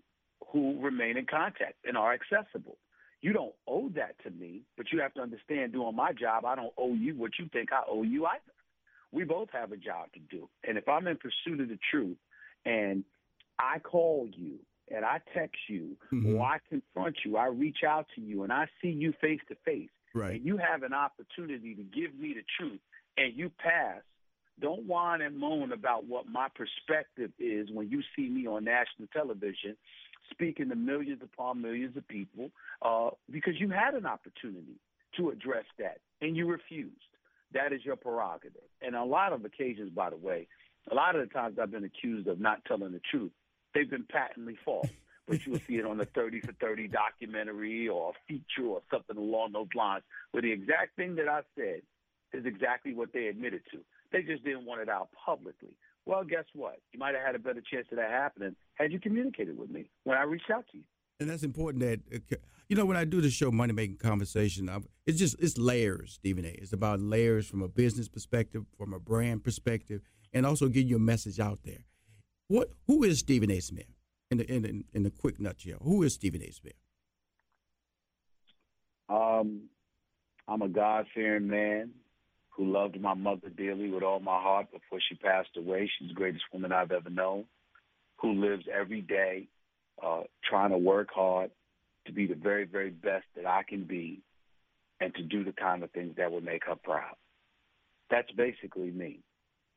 who 0.51 0.79
remain 0.81 1.17
in 1.17 1.25
contact 1.25 1.75
and 1.86 1.98
are 1.98 2.13
accessible. 2.13 2.77
You 3.22 3.31
don't 3.33 3.55
owe 3.65 3.89
that 3.95 4.22
to 4.24 4.29
me, 4.29 4.63
but 4.77 4.91
you 4.91 5.00
have 5.00 5.13
to 5.13 5.22
understand 5.22 5.72
doing 5.72 5.95
my 5.95 6.12
job, 6.12 6.43
I 6.45 6.55
don't 6.55 6.74
owe 6.77 6.93
you 6.93 7.15
what 7.15 7.31
you 7.39 7.48
think 7.51 7.72
I 7.72 7.81
owe 7.88 8.03
you 8.03 8.25
either. 8.25 8.53
We 9.12 9.24
both 9.24 9.50
have 9.53 9.72
a 9.72 9.77
job 9.77 10.12
to 10.13 10.19
do. 10.19 10.50
And 10.67 10.77
if 10.77 10.88
I'm 10.89 11.07
in 11.07 11.17
pursuit 11.17 11.62
of 11.62 11.69
the 11.69 11.79
truth 11.89 12.17
and 12.65 13.03
I 13.57 13.79
call 13.79 14.27
you 14.36 14.60
and 14.93 15.05
I 15.05 15.22
text 15.33 15.57
you 15.69 15.95
Mhm. 16.12 16.36
or 16.36 16.41
I 16.45 16.60
confront 16.69 17.24
you, 17.24 17.38
I 17.38 17.45
reach 17.48 17.83
out 17.83 18.07
to 18.15 18.22
you 18.22 18.43
and 18.43 18.51
I 18.51 18.67
see 18.81 18.89
you 18.89 19.13
face 19.13 19.41
to 19.48 19.55
face 19.55 19.89
Right. 20.13 20.36
and 20.36 20.45
you 20.45 20.57
have 20.57 20.83
an 20.83 20.93
opportunity 20.93 21.74
to 21.74 21.83
give 21.83 22.13
me 22.15 22.33
the 22.33 22.43
truth 22.60 22.81
and 23.17 23.34
you 23.36 23.50
pass, 23.50 24.01
don't 24.60 24.86
whine 24.86 25.22
and 25.22 25.38
moan 25.38 25.72
about 25.72 26.05
what 26.05 26.27
my 26.27 26.48
perspective 26.55 27.32
is 27.39 27.70
when 27.72 27.89
you 27.89 28.01
see 28.15 28.29
me 28.29 28.48
on 28.48 28.63
national 28.63 29.08
television 29.12 29.75
speaking 30.32 30.70
to 30.70 30.75
millions 30.75 31.22
upon 31.24 31.62
millions 31.62 31.98
of 31.98 32.08
people 32.08 32.50
uh, 32.82 33.10
because 33.29 33.53
you 33.60 33.70
had 33.70 33.93
an 33.93 34.05
opportunity 34.05 34.79
to 35.17 35.29
address 35.29 35.65
that 35.79 36.00
and 36.22 36.36
you 36.36 36.48
refused. 36.48 36.96
That 37.53 37.72
is 37.72 37.84
your 37.86 37.96
prerogative. 37.96 38.62
And 38.82 38.96
a 38.96 39.03
lot 39.03 39.34
of 39.34 39.46
occasions, 39.46 39.91
by 39.91 40.10
the 40.10 40.17
way, 40.17 40.48
a 40.89 40.96
lot 40.96 41.15
of 41.15 41.27
the 41.27 41.34
times 41.34 41.58
I've 41.62 41.72
been 41.72 41.84
accused 41.84 42.27
of 42.27 42.39
not 42.39 42.65
telling 42.65 42.91
the 42.93 43.01
truth. 43.12 43.32
They've 43.74 43.89
been 43.89 44.05
patently 44.05 44.58
false. 44.63 44.89
But 45.25 45.46
you'll 45.46 45.60
see 45.65 45.75
it 45.75 45.86
on 45.86 46.01
a 46.01 46.05
30 46.05 46.41
for 46.41 46.51
30 46.60 46.89
documentary 46.89 47.88
or 47.88 48.10
a 48.10 48.13
feature 48.27 48.67
or 48.67 48.82
something 48.91 49.15
along 49.15 49.53
those 49.53 49.70
lines 49.74 50.03
where 50.32 50.41
the 50.41 50.51
exact 50.51 50.98
thing 50.98 51.15
that 51.15 51.29
I 51.29 51.43
said 51.55 51.82
is 52.33 52.45
exactly 52.45 52.93
what 52.93 53.13
they 53.13 53.27
admitted 53.27 53.61
to. 53.71 53.79
They 54.11 54.21
just 54.21 54.43
didn't 54.43 54.65
want 54.65 54.81
it 54.81 54.89
out 54.89 55.09
publicly. 55.25 55.75
Well, 56.05 56.23
guess 56.23 56.45
what? 56.53 56.79
You 56.91 56.99
might 56.99 57.15
have 57.15 57.25
had 57.25 57.35
a 57.35 57.39
better 57.39 57.61
chance 57.61 57.87
of 57.91 57.97
that 57.97 58.09
happening 58.09 58.55
had 58.75 58.91
you 58.91 58.99
communicated 58.99 59.57
with 59.57 59.69
me 59.69 59.89
when 60.03 60.17
I 60.17 60.23
reached 60.23 60.49
out 60.51 60.65
to 60.71 60.77
you. 60.77 60.83
And 61.19 61.29
that's 61.29 61.43
important 61.43 61.83
that 61.83 61.99
uh, 62.13 62.35
you 62.67 62.75
know 62.75 62.85
when 62.85 62.97
I 62.97 63.05
do 63.05 63.21
the 63.21 63.29
show 63.29 63.51
Money 63.51 63.71
Making 63.73 63.97
Conversation, 63.97 64.67
i 64.67 64.79
it's 65.05 65.19
just 65.19 65.35
it's 65.39 65.57
layers, 65.57 66.13
Stephen 66.13 66.43
A. 66.43 66.49
It's 66.49 66.73
about 66.73 66.99
layers 66.99 67.47
from 67.47 67.61
a 67.61 67.67
business 67.67 68.09
perspective, 68.09 68.65
from 68.77 68.93
a 68.93 68.99
brand 68.99 69.43
perspective, 69.43 70.01
and 70.33 70.45
also 70.45 70.67
getting 70.67 70.89
your 70.89 70.99
message 70.99 71.39
out 71.39 71.59
there. 71.63 71.85
What 72.47 72.71
who 72.87 73.03
is 73.03 73.19
Stephen 73.19 73.51
A. 73.51 73.59
Smith? 73.59 73.85
In 74.31 74.37
the 74.39 74.51
in 74.51 74.61
the, 74.63 74.83
in 74.93 75.03
the 75.03 75.11
quick 75.11 75.39
nutshell, 75.39 75.77
who 75.83 76.03
is 76.03 76.15
Stephen 76.15 76.41
A. 76.41 76.51
Smith? 76.51 76.73
Um, 79.07 79.69
I'm 80.47 80.61
a 80.61 80.67
God 80.67 81.05
fearing 81.13 81.47
man 81.47 81.91
who 82.55 82.72
loved 82.72 83.00
my 83.00 83.13
mother 83.13 83.50
dearly 83.50 83.89
with 83.89 84.03
all 84.03 84.19
my 84.19 84.39
heart 84.39 84.67
before 84.72 85.00
she 85.10 85.15
passed 85.15 85.57
away. 85.57 85.89
She's 85.98 86.10
the 86.10 86.13
greatest 86.13 86.43
woman 86.53 86.72
I've 86.72 86.91
ever 86.91 87.10
known, 87.10 87.45
who 88.17 88.33
lives 88.33 88.65
every 88.72 89.01
day 89.01 89.48
uh, 90.01 90.22
trying 90.48 90.72
to 90.72 90.77
work 90.77 91.10
hard 91.13 91.51
to 92.05 92.12
be 92.12 92.27
the 92.27 92.36
very, 92.36 92.65
very 92.65 92.89
best 92.89 93.25
that 93.36 93.45
I 93.45 93.63
can 93.67 93.83
be 93.86 94.22
and 95.00 95.13
to 95.15 95.24
do 95.24 95.43
the 95.43 95.53
kind 95.53 95.83
of 95.83 95.91
things 95.91 96.15
that 96.17 96.31
would 96.31 96.43
make 96.43 96.65
her 96.65 96.75
proud. 96.75 97.15
That's 98.10 98.31
basically 98.31 98.91
me. 98.91 99.19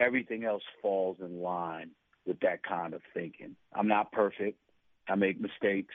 Everything 0.01 0.45
else 0.45 0.63
falls 0.83 1.17
in 1.21 1.41
line 1.43 1.91
with 2.27 2.39
that 2.41 2.63
kind 2.63 2.93
of 2.93 3.01
thinking. 3.15 3.57
I'm 3.75 3.89
not 3.89 4.13
perfect. 4.13 4.59
I 5.09 5.15
make 5.15 5.41
mistakes. 5.41 5.95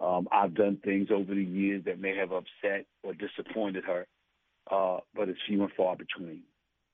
Um, 0.00 0.28
I've 0.30 0.54
done 0.54 0.78
things 0.84 1.08
over 1.12 1.34
the 1.34 1.42
years 1.42 1.84
that 1.86 2.00
may 2.00 2.16
have 2.16 2.32
upset 2.32 2.86
or 3.02 3.14
disappointed 3.14 3.84
her, 3.84 4.06
uh, 4.70 4.98
but 5.14 5.28
it's 5.28 5.38
few 5.46 5.62
and 5.62 5.72
far 5.76 5.96
between 5.96 6.42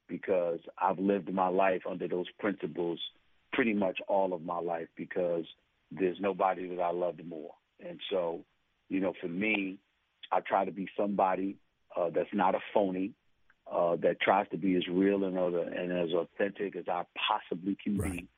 because 0.08 0.60
I've 0.80 0.98
lived 0.98 1.32
my 1.32 1.48
life 1.48 1.82
under 1.88 2.08
those 2.08 2.26
principles 2.38 2.98
pretty 3.52 3.75
much 3.75 3.98
all 4.08 4.32
of 4.32 4.42
my 4.42 4.58
life 4.58 4.88
because 4.96 5.44
there's 5.90 6.16
nobody 6.20 6.68
that 6.68 6.80
I 6.80 6.90
loved 6.90 7.25
more. 7.26 7.52
And 7.87 8.00
so, 8.10 8.40
you 8.88 9.00
know, 9.00 9.12
for 9.20 9.28
me, 9.28 9.78
I 10.32 10.40
try 10.40 10.64
to 10.64 10.72
be 10.72 10.88
somebody 10.96 11.56
uh, 11.96 12.10
that's 12.14 12.28
not 12.32 12.54
a 12.54 12.60
phony, 12.72 13.12
uh, 13.70 13.96
that 13.96 14.20
tries 14.20 14.48
to 14.50 14.56
be 14.56 14.76
as 14.76 14.87
real 14.90 15.25
and, 15.25 15.38
other, 15.38 15.60
and 15.62 15.92
as 15.92 16.14
authentic 16.14 16.76
as 16.76 16.84
I 16.88 17.04
possibly 17.28 17.76
can 17.82 17.98
Right. 17.98 18.12
be 18.12 18.28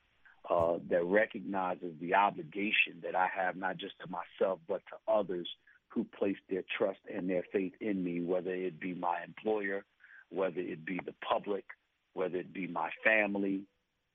uh, 0.48 0.78
that 0.88 1.04
recognizes 1.04 1.92
the 2.00 2.14
obligation 2.14 3.00
that 3.02 3.14
I 3.14 3.28
have 3.34 3.56
not 3.56 3.76
just 3.76 3.94
to 4.00 4.08
myself 4.10 4.58
but 4.66 4.82
to 4.90 5.12
others 5.12 5.48
who 5.90 6.04
place 6.04 6.36
their 6.48 6.62
trust 6.76 7.00
and 7.12 7.28
their 7.28 7.42
faith 7.52 7.72
in 7.80 8.02
me, 8.04 8.20
whether 8.20 8.52
it 8.54 8.80
be 8.80 8.94
my 8.94 9.18
employer, 9.24 9.84
whether 10.30 10.60
it 10.60 10.84
be 10.84 11.00
the 11.04 11.14
public, 11.28 11.64
whether 12.14 12.36
it 12.38 12.52
be 12.52 12.66
my 12.66 12.90
family, 13.04 13.62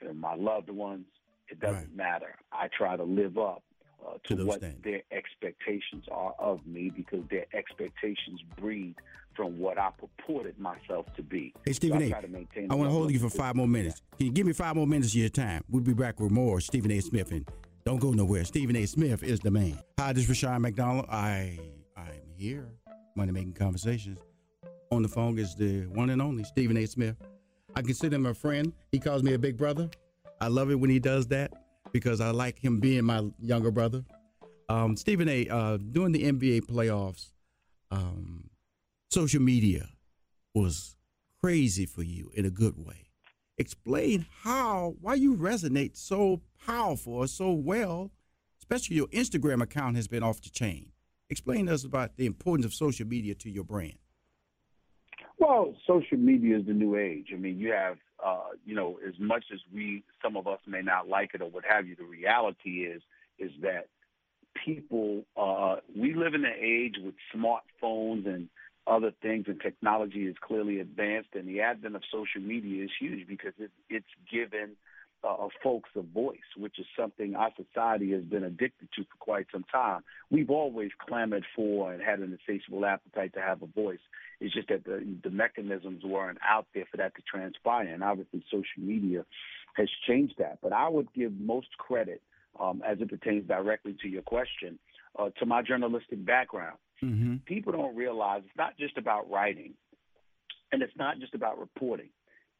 and 0.01 0.19
my 0.19 0.35
loved 0.35 0.69
ones. 0.69 1.05
It 1.49 1.59
doesn't 1.59 1.75
Right. 1.75 1.95
matter. 1.95 2.35
I 2.51 2.69
try 2.69 2.97
to 2.97 3.03
live 3.03 3.37
up 3.37 3.61
uh, 4.05 4.17
To 4.25 4.35
to 4.35 4.45
what 4.45 4.59
standards. 4.59 4.83
their 4.83 5.01
expectations 5.11 6.05
are 6.11 6.33
of 6.39 6.65
me 6.67 6.89
because 6.95 7.23
their 7.29 7.45
expectations 7.53 8.41
breed 8.57 8.95
from 9.35 9.57
what 9.59 9.77
I 9.77 9.89
purported 9.97 10.57
myself 10.59 11.07
to 11.15 11.23
be. 11.23 11.53
Hey, 11.65 11.73
Stephen 11.73 11.99
so 11.99 12.03
I 12.03 12.07
A., 12.07 12.09
try 12.11 12.21
to 12.21 12.27
maintain 12.27 12.71
I 12.71 12.73
a 12.73 12.77
want 12.77 12.89
to 12.89 12.93
hold 12.93 13.11
you 13.11 13.19
for 13.19 13.29
five 13.29 13.55
more 13.55 13.67
minutes. 13.67 14.01
Can 14.17 14.27
you 14.27 14.31
give 14.31 14.45
me 14.47 14.53
five 14.53 14.75
more 14.75 14.87
minutes 14.87 15.09
of 15.13 15.15
your 15.19 15.29
time? 15.29 15.63
We'll 15.69 15.81
be 15.83 15.93
back 15.93 16.19
with 16.19 16.31
more 16.31 16.61
Stephen 16.61 16.91
A. 16.91 16.99
Smith, 17.01 17.31
and 17.31 17.45
don't 17.85 17.99
go 17.99 18.11
nowhere. 18.11 18.43
Stephen 18.43 18.75
A. 18.75 18.85
Smith 18.87 19.21
is 19.21 19.39
the 19.39 19.51
man. 19.51 19.77
Hi, 19.99 20.11
this 20.11 20.23
is 20.23 20.29
Rushion 20.29 20.61
McDonald. 20.61 21.05
I 21.07 21.59
I'm 21.95 22.33
here. 22.35 22.67
Money 23.15 23.31
Making 23.31 23.53
Conversations. 23.53 24.19
On 24.91 25.03
the 25.03 25.07
phone 25.07 25.37
is 25.37 25.55
the 25.55 25.85
one 25.87 26.09
and 26.09 26.21
only 26.21 26.43
Stephen 26.43 26.77
A. 26.77 26.85
Smith. 26.87 27.15
I 27.75 27.83
consider 27.83 28.15
him 28.15 28.25
a 28.25 28.33
friend. 28.33 28.73
He 28.91 28.99
calls 28.99 29.21
me 29.21 29.33
a 29.33 29.39
big 29.39 29.55
brother. 29.55 29.89
I 30.41 30.47
love 30.47 30.71
it 30.71 30.75
when 30.75 30.89
he 30.89 30.99
does 30.99 31.27
that 31.27 31.53
because 31.91 32.21
I 32.21 32.31
like 32.31 32.57
him 32.57 32.79
being 32.79 33.05
my 33.05 33.23
younger 33.39 33.71
brother. 33.71 34.03
Um, 34.67 34.97
Stephen 34.97 35.29
A. 35.29 35.47
Uh, 35.47 35.77
during 35.77 36.11
the 36.11 36.23
NBA 36.23 36.61
playoffs, 36.61 37.31
um, 37.91 38.49
social 39.11 39.41
media 39.41 39.89
was 40.55 40.95
crazy 41.39 41.85
for 41.85 42.01
you 42.01 42.31
in 42.33 42.45
a 42.45 42.49
good 42.49 42.83
way. 42.83 43.04
Explain 43.57 44.25
how, 44.43 44.95
why 44.99 45.13
you 45.13 45.35
resonate 45.35 45.95
so 45.95 46.41
powerful 46.65 47.13
or 47.13 47.27
so 47.27 47.51
well, 47.51 48.11
especially 48.59 48.97
your 48.97 49.07
Instagram 49.07 49.61
account 49.61 49.95
has 49.95 50.07
been 50.07 50.23
off 50.23 50.41
the 50.41 50.49
chain. 50.49 50.91
Explain 51.29 51.67
to 51.67 51.73
us 51.73 51.85
about 51.85 52.17
the 52.17 52.25
importance 52.25 52.65
of 52.65 52.73
social 52.73 53.07
media 53.07 53.33
to 53.35 53.49
your 53.49 53.63
brand. 53.63 53.97
Well, 55.37 55.73
social 55.87 56.17
media 56.17 56.59
is 56.59 56.65
the 56.65 56.73
new 56.73 56.97
age. 56.97 57.27
I 57.33 57.37
mean, 57.37 57.57
you 57.57 57.71
have, 57.71 57.97
uh, 58.25 58.49
you 58.65 58.75
know, 58.75 58.99
as 59.07 59.13
much 59.19 59.45
as 59.53 59.59
we, 59.73 60.03
some 60.21 60.35
of 60.37 60.47
us 60.47 60.59
may 60.67 60.81
not 60.81 61.07
like 61.07 61.31
it 61.33 61.41
or 61.41 61.49
what 61.49 61.63
have 61.67 61.87
you, 61.87 61.95
the 61.95 62.03
reality 62.03 62.83
is, 62.83 63.01
is 63.39 63.51
that 63.61 63.87
people, 64.65 65.23
uh, 65.35 65.77
we 65.95 66.13
live 66.13 66.33
in 66.33 66.45
an 66.45 66.53
age 66.61 66.95
with 67.03 67.15
smartphones 67.33 68.25
and 68.27 68.49
other 68.87 69.11
things, 69.21 69.45
and 69.47 69.59
technology 69.59 70.27
is 70.27 70.35
clearly 70.41 70.79
advanced, 70.79 71.29
and 71.33 71.47
the 71.47 71.61
advent 71.61 71.95
of 71.95 72.03
social 72.11 72.41
media 72.41 72.83
is 72.83 72.91
huge 72.99 73.27
because 73.27 73.53
it, 73.57 73.71
it's 73.89 74.05
given 74.31 74.75
uh, 75.23 75.47
folks 75.63 75.89
a 75.95 76.01
voice, 76.01 76.37
which 76.57 76.77
is 76.77 76.85
something 76.97 77.35
our 77.35 77.51
society 77.55 78.11
has 78.11 78.23
been 78.23 78.43
addicted 78.43 78.87
to 78.95 79.03
for 79.03 79.17
quite 79.19 79.47
some 79.51 79.65
time. 79.71 80.01
We've 80.29 80.49
always 80.49 80.91
clamored 80.99 81.45
for 81.55 81.91
and 81.91 82.01
had 82.01 82.19
an 82.19 82.37
insatiable 82.37 82.85
appetite 82.85 83.33
to 83.33 83.41
have 83.41 83.61
a 83.61 83.67
voice. 83.67 83.99
It's 84.39 84.53
just 84.53 84.67
that 84.69 84.83
the, 84.83 85.05
the 85.23 85.31
mechanisms 85.31 86.03
weren't 86.03 86.37
out 86.47 86.67
there 86.73 86.85
for 86.91 86.97
that 86.97 87.15
to 87.15 87.21
transpire, 87.21 87.87
and 87.87 88.03
obviously 88.03 88.43
social 88.51 88.83
media 88.83 89.25
has 89.75 89.89
changed 90.07 90.35
that. 90.37 90.59
But 90.61 90.73
I 90.73 90.87
would 90.89 91.11
give 91.13 91.33
most 91.39 91.77
credit, 91.77 92.21
um, 92.59 92.83
as 92.85 92.99
it 93.01 93.09
pertains 93.09 93.47
directly 93.47 93.95
to 94.01 94.07
your 94.07 94.21
question, 94.21 94.77
uh, 95.17 95.29
to 95.39 95.45
my 95.45 95.61
journalistic 95.61 96.23
background. 96.25 96.77
Mm-hmm. 97.03 97.37
People 97.45 97.73
don't 97.73 97.95
realize 97.95 98.41
it's 98.45 98.57
not 98.57 98.77
just 98.77 98.97
about 98.97 99.29
writing, 99.29 99.73
and 100.71 100.81
it's 100.81 100.95
not 100.97 101.19
just 101.19 101.33
about 101.33 101.59
reporting. 101.59 102.09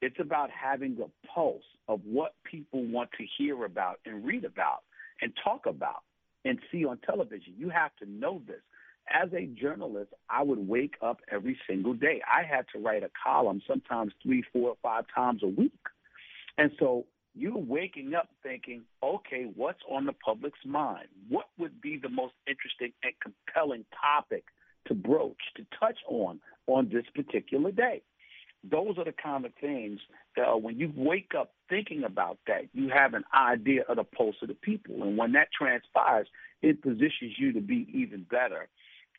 It's 0.02 0.20
about 0.20 0.50
having 0.52 0.96
the 0.96 1.10
pulse 1.34 1.64
of 1.88 2.02
what 2.04 2.34
people 2.44 2.84
want 2.84 3.10
to 3.18 3.26
hear 3.38 3.66
about 3.66 4.00
and 4.06 4.26
read 4.26 4.46
about 4.46 4.84
and 5.22 5.32
talk 5.44 5.66
about 5.66 6.04
and 6.44 6.60
see 6.72 6.86
on 6.86 7.00
television. 7.00 7.54
You 7.58 7.70
have 7.70 7.96
to 7.98 8.10
know 8.10 8.42
this. 8.46 8.62
As 9.10 9.30
a 9.34 9.46
journalist, 9.46 10.12
I 10.30 10.44
would 10.44 10.68
wake 10.68 10.96
up 11.02 11.22
every 11.32 11.58
single 11.68 11.94
day. 11.94 12.22
I 12.28 12.44
had 12.44 12.66
to 12.74 12.80
write 12.80 13.04
a 13.04 13.10
column 13.24 13.62
sometimes 13.68 14.14
three, 14.22 14.44
four, 14.52 14.76
five 14.82 15.06
times 15.14 15.44
a 15.44 15.48
week. 15.48 15.72
And 16.58 16.72
so 16.80 17.06
you're 17.36 17.58
waking 17.58 18.14
up 18.14 18.30
thinking, 18.42 18.84
okay, 19.04 19.52
what's 19.56 19.82
on 19.90 20.06
the 20.06 20.14
public's 20.14 20.66
mind? 20.66 21.08
What 21.30 21.46
would 21.58 21.82
be 21.82 21.98
the 22.02 22.10
most 22.10 22.34
interesting 22.48 22.94
and 23.04 23.14
compelling 23.22 23.86
topic 24.02 24.46
to 24.88 24.94
broach, 24.94 25.42
to 25.58 25.66
touch 25.80 25.98
on 26.08 26.40
on 26.68 26.90
this 26.92 27.06
particular 27.14 27.72
day? 27.72 28.02
those 28.70 28.98
are 28.98 29.06
the 29.06 29.14
kind 29.14 29.46
of 29.46 29.54
things 29.62 30.00
that 30.36 30.48
uh, 30.48 30.58
when 30.58 30.80
you 30.80 30.92
wake 30.96 31.32
up 31.38 31.54
thinking 31.70 32.04
about 32.04 32.38
that, 32.48 32.64
you 32.74 32.90
have 32.90 33.14
an 33.14 33.24
idea 33.34 33.84
of 33.88 33.98
the 33.98 34.04
pulse 34.04 34.36
of 34.42 34.48
the 34.48 34.56
people. 34.56 35.04
And 35.04 35.18
when 35.18 35.34
that 35.34 35.50
transpires, 35.58 36.28
it 36.62 36.82
positions 36.82 37.34
you 37.38 37.54
to 37.54 37.62
be 37.62 37.88
even 37.94 38.26
better 38.30 38.68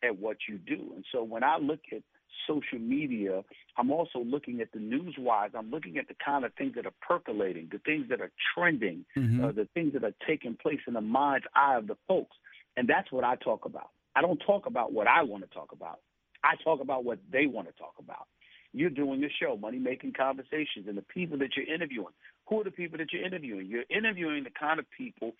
at 0.03 0.17
what 0.19 0.37
you 0.47 0.57
do. 0.57 0.91
And 0.95 1.05
so 1.11 1.23
when 1.23 1.43
I 1.43 1.57
look 1.57 1.79
at 1.91 2.01
social 2.47 2.79
media, 2.79 3.43
I'm 3.77 3.91
also 3.91 4.19
looking 4.19 4.61
at 4.61 4.71
the 4.71 4.79
news 4.79 5.15
wise. 5.17 5.51
I'm 5.55 5.69
looking 5.69 5.97
at 5.97 6.07
the 6.07 6.15
kind 6.23 6.45
of 6.45 6.53
things 6.53 6.75
that 6.75 6.85
are 6.85 6.93
percolating, 7.01 7.69
the 7.71 7.79
things 7.79 8.07
that 8.09 8.21
are 8.21 8.31
trending, 8.55 9.05
mm-hmm. 9.17 9.43
uh, 9.43 9.51
the 9.51 9.67
things 9.73 9.93
that 9.93 10.03
are 10.03 10.13
taking 10.27 10.55
place 10.55 10.79
in 10.87 10.93
the 10.93 11.01
mind's 11.01 11.45
eye 11.55 11.75
of 11.75 11.87
the 11.87 11.97
folks. 12.07 12.35
And 12.75 12.87
that's 12.87 13.11
what 13.11 13.23
I 13.23 13.35
talk 13.35 13.65
about. 13.65 13.89
I 14.15 14.21
don't 14.21 14.41
talk 14.45 14.65
about 14.65 14.93
what 14.93 15.07
I 15.07 15.23
want 15.23 15.43
to 15.43 15.53
talk 15.53 15.71
about. 15.71 15.99
I 16.43 16.55
talk 16.63 16.81
about 16.81 17.03
what 17.03 17.19
they 17.31 17.45
want 17.45 17.67
to 17.67 17.73
talk 17.73 17.93
about. 17.99 18.27
You're 18.73 18.89
doing 18.89 19.23
a 19.23 19.29
show, 19.41 19.57
Money 19.57 19.79
Making 19.79 20.13
Conversations, 20.13 20.87
and 20.87 20.97
the 20.97 21.01
people 21.03 21.37
that 21.39 21.49
you're 21.55 21.73
interviewing. 21.73 22.13
Who 22.47 22.61
are 22.61 22.63
the 22.63 22.71
people 22.71 22.97
that 22.99 23.07
you're 23.11 23.25
interviewing? 23.25 23.67
You're 23.67 23.85
interviewing 23.89 24.43
the 24.43 24.51
kind 24.51 24.79
of 24.79 24.85
people 24.95 25.33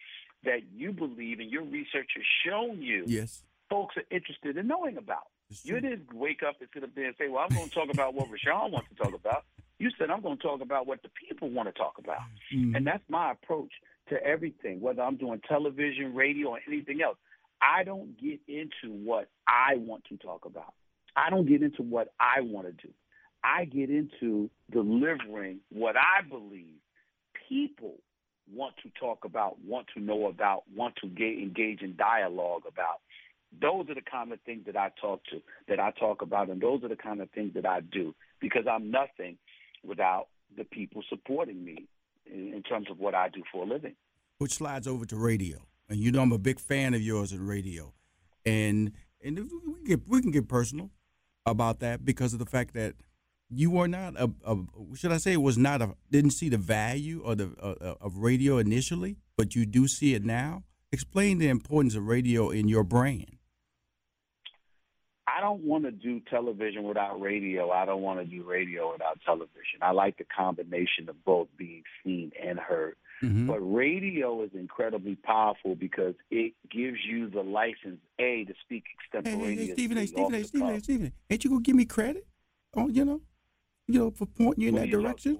that 0.44 0.62
you 0.75 0.91
believe 0.91 1.39
and 1.39 1.50
your 1.50 1.63
research 1.63 2.10
has 2.15 2.25
shown 2.46 2.82
you 2.82 3.03
yes. 3.08 3.44
folks 3.70 3.96
are 3.98 4.03
interested 4.12 4.58
in 4.58 4.67
knowing 4.67 4.98
about. 4.98 5.27
You 5.63 5.80
didn't 5.80 6.13
wake 6.13 6.42
up 6.48 6.56
and 6.60 6.70
sit 6.74 6.84
up 6.84 6.89
there 6.96 7.06
and 7.06 7.16
say, 7.18 7.30
well, 7.30 7.46
I'm 7.50 7.56
going 7.56 7.70
to 7.70 7.75
talk 7.75 7.89
about 7.92 8.13
what 8.13 8.30
Rushion 8.30 8.72
wants 8.72 8.89
to 8.89 8.96
talk 8.96 9.13
about. 9.13 9.46
You 9.80 9.89
said, 9.98 10.10
I'm 10.10 10.22
going 10.22 10.38
to 10.38 10.44
talk 10.44 10.62
about 10.62 10.88
what 10.88 11.01
the 11.04 11.10
people 11.10 11.50
want 11.50 11.70
to 11.70 11.74
talk 11.74 11.96
about. 12.00 12.20
Mm-hmm. 12.54 12.75
And 12.75 12.88
that's 12.88 13.04
my 13.10 13.32
approach 13.32 13.72
to 14.10 14.22
everything, 14.24 14.82
whether 14.82 15.01
I'm 15.01 15.18
doing 15.18 15.42
television, 15.48 16.16
radio, 16.16 16.50
or 16.50 16.60
anything 16.68 17.01
else. 17.01 17.18
I 17.62 17.84
don't 17.84 18.20
get 18.20 18.39
into 18.48 18.93
what 18.93 19.30
I 19.48 19.76
want 19.78 20.04
to 20.06 20.17
talk 20.17 20.45
about. 20.45 20.74
I 21.15 21.30
don't 21.30 21.48
get 21.48 21.63
into 21.63 21.82
what 21.82 22.13
I 22.19 22.41
want 22.41 22.67
to 22.67 22.88
do. 22.88 22.93
I 23.43 23.65
get 23.65 23.89
into 23.89 24.50
delivering 24.72 25.60
what 25.72 25.95
I 25.95 26.28
believe 26.28 26.76
people 27.48 27.95
want 28.54 28.76
to 28.84 28.91
talk 29.00 29.26
about, 29.26 29.58
want 29.65 29.88
to 29.95 30.02
know 30.02 30.28
about, 30.28 30.63
want 30.76 30.95
to 30.98 31.08
get, 31.08 31.38
engage 31.39 31.82
in 31.82 31.95
dialogue 31.95 32.63
about. 32.67 33.02
Those 33.62 33.90
are 33.90 33.96
the 33.96 34.02
kind 34.02 34.32
of 34.34 34.40
things 34.42 34.66
that 34.66 34.76
I 34.76 34.92
talk 35.00 35.22
to, 35.32 35.42
that 35.68 35.80
I 35.80 35.92
talk 35.92 36.22
about, 36.22 36.50
and 36.50 36.62
those 36.62 36.84
are 36.84 36.90
the 36.90 36.96
kind 36.96 37.22
of 37.22 37.30
things 37.32 37.54
that 37.54 37.66
I 37.66 37.80
do 37.82 38.14
because 38.42 38.66
I'm 38.70 38.92
nothing 38.92 39.38
without 39.84 40.28
the 40.56 40.64
people 40.66 41.02
supporting 41.10 41.64
me 41.64 41.88
in, 42.26 42.54
in 42.54 42.64
terms 42.64 42.88
of 42.92 43.00
what 43.00 43.16
I 43.16 43.30
do 43.30 43.44
for 43.52 43.64
a 43.64 43.68
living. 43.68 43.96
Which 44.38 44.54
slides 44.54 44.88
over 44.88 45.06
to 45.06 45.16
radio, 45.16 45.60
and 45.90 45.98
you 45.98 46.12
know 46.12 46.22
I'm 46.22 46.32
a 46.32 46.38
big 46.38 46.60
fan 46.60 46.94
of 46.94 47.02
yours 47.02 47.32
in 47.32 47.46
radio, 47.46 47.94
and 48.46 48.92
and 49.24 49.38
we 49.38 49.74
can 49.74 49.84
get, 49.86 50.08
we 50.08 50.22
can 50.22 50.32
get 50.32 50.48
personal 50.48 50.92
about 51.46 51.80
that 51.80 52.06
because 52.06 52.34
of 52.34 52.40
the 52.40 52.46
fact 52.46 52.74
that 52.74 52.96
you 53.50 53.72
were 53.72 53.88
not 53.88 54.16
a, 54.18 54.30
a, 54.46 54.58
should 54.96 55.12
I 55.12 55.18
say 55.18 55.38
was 55.38 55.58
not 55.58 55.82
a 55.82 55.96
didn't 56.12 56.32
see 56.32 56.50
the 56.50 56.58
value 56.58 57.24
of 57.24 57.38
the 57.38 57.52
uh, 57.62 57.96
of 58.02 58.18
radio 58.18 58.58
initially, 58.58 59.18
but 59.38 59.56
you 59.56 59.66
do 59.66 59.88
see 59.88 60.14
it 60.14 60.24
now. 60.24 60.64
Explain 60.92 61.38
the 61.38 61.50
importance 61.50 61.96
of 61.96 62.08
radio 62.08 62.50
in 62.50 62.68
your 62.68 62.84
brand. 62.84 63.37
I 65.38 65.41
don't 65.41 65.62
want 65.62 65.84
to 65.84 65.91
do 65.91 66.19
television 66.32 66.84
without 66.84 67.21
radio. 67.21 67.69
I 67.69 67.86
don't 67.86 68.02
want 68.02 68.19
to 68.19 68.26
do 68.26 68.43
radio 68.43 68.91
without 68.91 69.19
television. 69.23 69.80
I 69.84 69.91
like 69.91 70.17
the 70.17 70.23
combination 70.23 71.10
of 71.10 71.23
both 71.26 71.47
being 71.58 71.84
seen 72.04 72.32
and 72.43 72.58
heard. 72.58 72.95
Mm-hmm. 73.23 73.45
But 73.45 73.60
radio 73.60 74.41
is 74.43 74.50
incredibly 74.56 75.15
powerful 75.15 75.76
because 75.76 76.15
it 76.32 76.54
gives 76.71 76.97
you 77.08 77.30
the 77.30 77.41
license 77.41 78.00
A 78.17 78.45
to 78.45 78.54
speak 78.63 78.86
extemporaneously. 79.00 79.56
Hey, 79.56 79.56
hey, 79.56 79.67
hey 79.67 79.73
Stephen, 79.73 79.97
hey, 79.97 80.06
Stephen, 80.08 80.34
hey, 80.34 80.43
Stephen, 80.43 80.67
hey, 80.69 80.80
Stephen, 80.80 81.13
ain't 81.30 81.43
you 81.43 81.50
gonna 81.52 81.62
give 81.62 81.76
me 81.76 81.86
credit? 81.86 82.26
Oh, 82.76 82.88
you 82.89 83.06
know, 83.06 83.21
you 83.88 84.00
know, 84.00 84.12
for 84.12 84.26
pointing 84.26 84.63
you 84.63 84.69
in 84.69 84.76
that 84.76 84.89
direction 84.89 85.39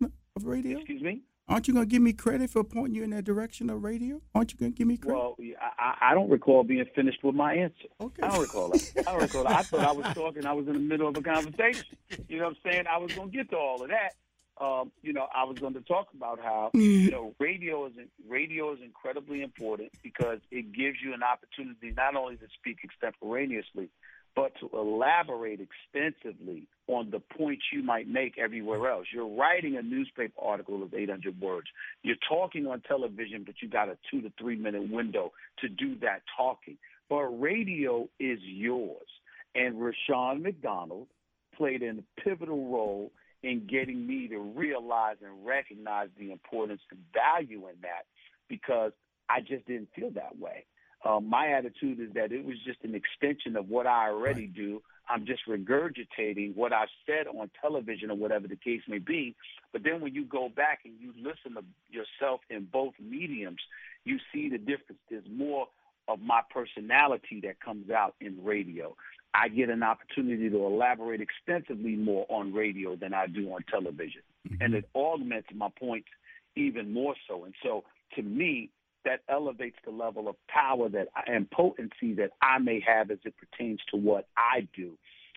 of 0.00 0.44
radio? 0.44 0.78
Excuse 0.78 1.02
me? 1.02 1.22
Aren't 1.46 1.68
you 1.68 1.74
going 1.74 1.86
to 1.86 1.90
give 1.90 2.00
me 2.00 2.14
credit 2.14 2.48
for 2.48 2.64
pointing 2.64 2.94
you 2.94 3.02
in 3.02 3.10
that 3.10 3.24
direction 3.24 3.68
of 3.68 3.84
radio? 3.84 4.20
Aren't 4.34 4.52
you 4.52 4.58
going 4.58 4.72
to 4.72 4.76
give 4.76 4.86
me 4.86 4.96
credit? 4.96 5.18
Well, 5.18 5.36
I, 5.78 6.10
I 6.10 6.14
don't 6.14 6.30
recall 6.30 6.64
being 6.64 6.86
finished 6.94 7.22
with 7.22 7.34
my 7.34 7.54
answer. 7.54 7.84
Okay. 8.00 8.22
I 8.22 8.30
don't 8.30 8.40
recall 8.40 8.70
that. 8.70 8.92
I 9.06 9.12
don't 9.12 9.22
recall 9.22 9.44
that. 9.44 9.52
I 9.52 9.62
thought 9.62 9.80
I 9.80 9.92
was 9.92 10.06
talking. 10.14 10.46
I 10.46 10.52
was 10.52 10.66
in 10.66 10.72
the 10.72 10.78
middle 10.78 11.06
of 11.06 11.16
a 11.16 11.22
conversation. 11.22 11.84
You 12.28 12.38
know 12.38 12.44
what 12.44 12.56
I'm 12.64 12.72
saying? 12.72 12.84
I 12.90 12.96
was 12.96 13.12
going 13.12 13.30
to 13.30 13.36
get 13.36 13.50
to 13.50 13.56
all 13.56 13.82
of 13.82 13.90
that. 13.90 14.14
Um, 14.58 14.92
you 15.02 15.12
know, 15.12 15.26
I 15.34 15.44
was 15.44 15.58
going 15.58 15.74
to 15.74 15.80
talk 15.80 16.08
about 16.14 16.40
how 16.40 16.70
you 16.74 17.10
know 17.10 17.34
radio 17.40 17.86
is 17.86 17.92
radio 18.26 18.72
is 18.72 18.78
incredibly 18.82 19.42
important 19.42 19.90
because 20.02 20.38
it 20.52 20.72
gives 20.72 20.98
you 21.04 21.12
an 21.12 21.24
opportunity 21.24 21.92
not 21.94 22.14
only 22.14 22.36
to 22.36 22.46
speak 22.56 22.78
extemporaneously, 22.84 23.90
but 24.36 24.52
to 24.60 24.68
elaborate 24.76 25.60
extensively 25.60 26.66
on 26.88 27.10
the 27.10 27.20
points 27.20 27.64
you 27.72 27.82
might 27.82 28.08
make 28.08 28.36
everywhere 28.38 28.90
else. 28.90 29.06
You're 29.12 29.28
writing 29.28 29.76
a 29.76 29.82
newspaper 29.82 30.40
article 30.42 30.82
of 30.82 30.92
800 30.92 31.40
words. 31.40 31.68
You're 32.02 32.16
talking 32.28 32.66
on 32.66 32.80
television, 32.82 33.44
but 33.44 33.56
you 33.62 33.68
got 33.68 33.88
a 33.88 33.96
two 34.10 34.20
to 34.22 34.32
three 34.38 34.56
minute 34.56 34.90
window 34.90 35.32
to 35.60 35.68
do 35.68 35.96
that 36.00 36.22
talking. 36.36 36.76
But 37.08 37.22
radio 37.40 38.08
is 38.18 38.38
yours. 38.42 39.06
And 39.54 39.80
Rushion 39.80 40.42
McDonald 40.42 41.06
played 41.56 41.82
a 41.82 41.94
pivotal 42.20 42.70
role 42.70 43.12
in 43.42 43.66
getting 43.70 44.06
me 44.06 44.26
to 44.28 44.38
realize 44.38 45.16
and 45.24 45.46
recognize 45.46 46.08
the 46.18 46.32
importance 46.32 46.80
and 46.90 47.00
value 47.12 47.68
in 47.68 47.74
that 47.82 48.06
because 48.48 48.92
I 49.28 49.40
just 49.40 49.66
didn't 49.66 49.88
feel 49.94 50.10
that 50.12 50.38
way. 50.38 50.64
Um, 51.04 51.28
my 51.28 51.48
attitude 51.48 52.00
is 52.00 52.14
that 52.14 52.32
it 52.32 52.44
was 52.44 52.56
just 52.64 52.78
an 52.82 52.94
extension 52.94 53.56
of 53.56 53.68
what 53.68 53.86
I 53.86 54.08
already 54.08 54.46
right. 54.46 54.54
do. 54.54 54.82
I'm 55.08 55.26
just 55.26 55.42
regurgitating 55.46 56.54
what 56.56 56.72
I've 56.72 56.88
said 57.04 57.26
on 57.26 57.50
television 57.60 58.10
or 58.10 58.16
whatever 58.16 58.48
the 58.48 58.56
case 58.56 58.80
may 58.88 58.98
be. 58.98 59.36
But 59.72 59.82
then 59.84 60.00
when 60.00 60.14
you 60.14 60.24
go 60.24 60.48
back 60.48 60.80
and 60.86 60.94
you 60.98 61.12
listen 61.18 61.54
to 61.54 61.64
yourself 61.90 62.40
in 62.48 62.66
both 62.72 62.94
mediums, 62.98 63.60
you 64.04 64.18
see 64.32 64.48
the 64.48 64.56
difference. 64.56 65.00
There's 65.10 65.24
more 65.30 65.68
of 66.08 66.20
my 66.20 66.40
personality 66.50 67.40
that 67.44 67.60
comes 67.60 67.90
out 67.90 68.14
in 68.20 68.42
radio. 68.42 68.96
I 69.34 69.48
get 69.48 69.68
an 69.68 69.82
opportunity 69.82 70.48
to 70.48 70.66
elaborate 70.66 71.20
extensively 71.20 71.96
more 71.96 72.24
on 72.28 72.54
radio 72.54 72.96
than 72.96 73.12
I 73.12 73.26
do 73.26 73.52
on 73.52 73.64
television. 73.70 74.22
Mm-hmm. 74.48 74.62
And 74.62 74.74
it 74.74 74.88
augments 74.94 75.48
my 75.54 75.68
points 75.78 76.08
even 76.56 76.92
more 76.92 77.14
so. 77.28 77.44
And 77.44 77.54
so 77.62 77.84
to 78.14 78.22
me, 78.22 78.70
that 79.04 79.20
elevates 79.28 79.76
the 79.84 79.90
level 79.90 80.28
of 80.28 80.36
power 80.48 80.88
that 80.88 81.08
and 81.26 81.50
potency 81.50 82.14
that 82.14 82.30
I 82.42 82.58
may 82.58 82.82
have 82.86 83.10
as 83.10 83.18
it 83.24 83.34
pertains 83.36 83.80
to 83.90 83.96
what 83.96 84.26
I 84.36 84.66
do. 84.74 84.92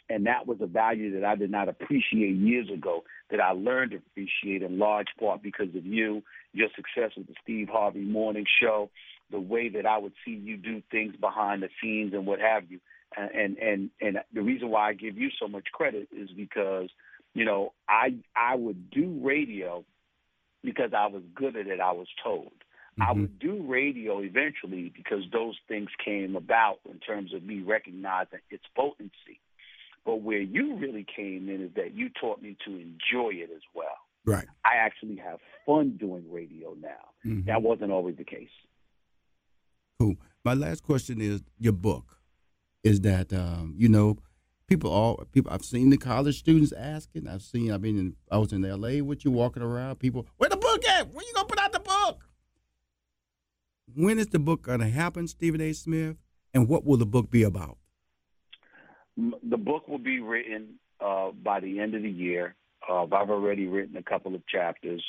And 0.10 0.26
that 0.26 0.48
was 0.48 0.60
a 0.62 0.68
value 0.68 1.20
that 1.20 1.26
I 1.26 1.36
did 1.36 1.52
not 1.52 1.68
appreciate 1.68 2.36
years 2.36 2.70
ago 2.70 3.04
that 3.30 3.42
I 3.42 3.52
learned 3.52 3.92
to 3.92 3.98
appreciate 3.98 4.64
in 4.64 4.80
large 4.80 5.08
part 5.20 5.44
because 5.44 5.76
of 5.76 5.86
you, 5.86 6.24
your 6.54 6.70
success 6.76 7.12
with 7.18 7.28
the 7.28 7.36
Steve 7.44 7.68
Harvey 7.70 8.06
Morning 8.06 8.46
Show, 8.62 8.90
the 9.32 9.40
way 9.40 9.68
that 9.70 9.86
I 9.86 9.98
would 9.98 10.14
see 10.24 10.32
you 10.32 10.56
do 10.56 10.82
things 10.90 11.16
behind 11.20 11.62
the 11.62 11.70
scenes 11.82 12.14
and 12.14 12.26
what 12.26 12.40
have 12.40 12.64
you. 12.70 12.80
And 13.16 13.58
and 13.58 13.90
and 14.02 14.20
the 14.34 14.42
reason 14.42 14.70
why 14.70 14.90
I 14.90 14.94
give 14.94 15.18
you 15.18 15.30
so 15.40 15.48
much 15.48 15.68
credit 15.74 16.10
is 16.12 16.30
because 16.32 16.90
you 17.34 17.46
know 17.46 17.74
I 17.88 18.16
I 18.36 18.56
would 18.56 18.90
do 18.92 19.20
radio 19.24 19.86
because 20.64 20.92
I 20.96 21.08
was 21.08 21.24
good 21.34 21.56
at 21.56 21.68
it. 21.68 21.80
I 21.80 21.94
was 21.94 22.08
told. 22.22 22.52
Mm-hmm. 23.00 23.10
I 23.10 23.14
would 23.14 23.40
do 23.40 23.64
radio 23.68 24.20
eventually 24.20 24.92
because 24.96 25.24
those 25.32 25.56
things 25.68 25.90
came 26.04 26.36
about 26.36 26.80
in 26.90 27.00
terms 27.00 27.34
of 27.34 27.44
me 27.44 27.62
recognizing 27.62 28.40
its 28.50 28.64
potency. 28.76 29.40
But 30.06 30.22
where 30.22 30.42
you 30.42 30.78
really 30.78 31.06
came 31.16 31.50
in 31.50 31.66
is 31.66 31.72
that 31.76 31.94
you 31.94 32.10
taught 32.10 32.42
me 32.42 32.56
to 32.66 32.72
enjoy 32.72 33.32
it 33.34 33.50
as 33.54 33.62
well. 33.76 33.98
Right. 34.26 34.46
I 34.66 34.78
actually 34.80 35.18
have 35.18 35.40
fun 35.66 35.98
doing 35.98 36.26
radio 36.32 36.76
now. 36.82 36.90
Mm-hmm. 37.26 37.48
That 37.48 37.62
wasn't 37.62 37.92
always 37.92 38.18
the 38.18 38.24
case. 38.24 38.50
Cool. 40.00 40.16
My 40.44 40.54
last 40.54 40.84
question 40.84 41.22
is 41.22 41.44
your 41.60 41.74
book. 41.74 42.18
Is 42.84 43.02
that 43.02 43.34
um, 43.34 43.74
you 43.78 43.90
know 43.90 44.18
people 44.68 44.92
all 44.92 45.26
people 45.32 45.52
I've 45.52 45.66
seen 45.66 45.90
the 45.90 45.98
college 45.98 46.40
students 46.40 46.72
asking. 46.72 47.28
I've 47.28 47.42
seen 47.42 47.72
I've 47.72 47.82
been 47.82 47.98
in 47.98 48.16
I 48.32 48.38
was 48.38 48.54
in 48.54 48.64
L.A. 48.64 49.02
with 49.02 49.26
you 49.26 49.32
walking 49.32 49.64
around. 49.64 49.98
People, 50.00 50.28
where 50.38 50.50
the 50.50 50.58
book 50.58 50.86
at? 50.86 51.10
When 51.10 51.26
you 51.26 51.34
gonna 51.34 51.48
put 51.48 51.60
out 51.60 51.72
the 51.72 51.77
book? 51.77 51.77
When 53.98 54.20
is 54.20 54.28
the 54.28 54.38
book 54.38 54.62
gonna 54.62 54.90
happen, 54.90 55.28
Stephen 55.28 55.60
A. 55.60 55.74
Smith? 55.74 56.18
And 56.54 56.70
what 56.70 56.86
will 56.86 56.98
the 56.98 57.06
book 57.08 57.32
be 57.32 57.42
about? 57.42 57.80
The 59.18 59.58
book 59.58 59.88
will 59.88 59.98
be 59.98 60.20
written 60.20 60.76
uh, 61.04 61.32
by 61.32 61.62
the 61.62 61.80
end 61.80 61.96
of 61.96 62.04
the 62.04 62.10
year. 62.10 62.54
Uh, 62.88 63.06
I've 63.06 63.32
already 63.32 63.66
written 63.66 63.98
a 63.98 64.04
couple 64.04 64.36
of 64.36 64.46
chapters, 64.46 65.04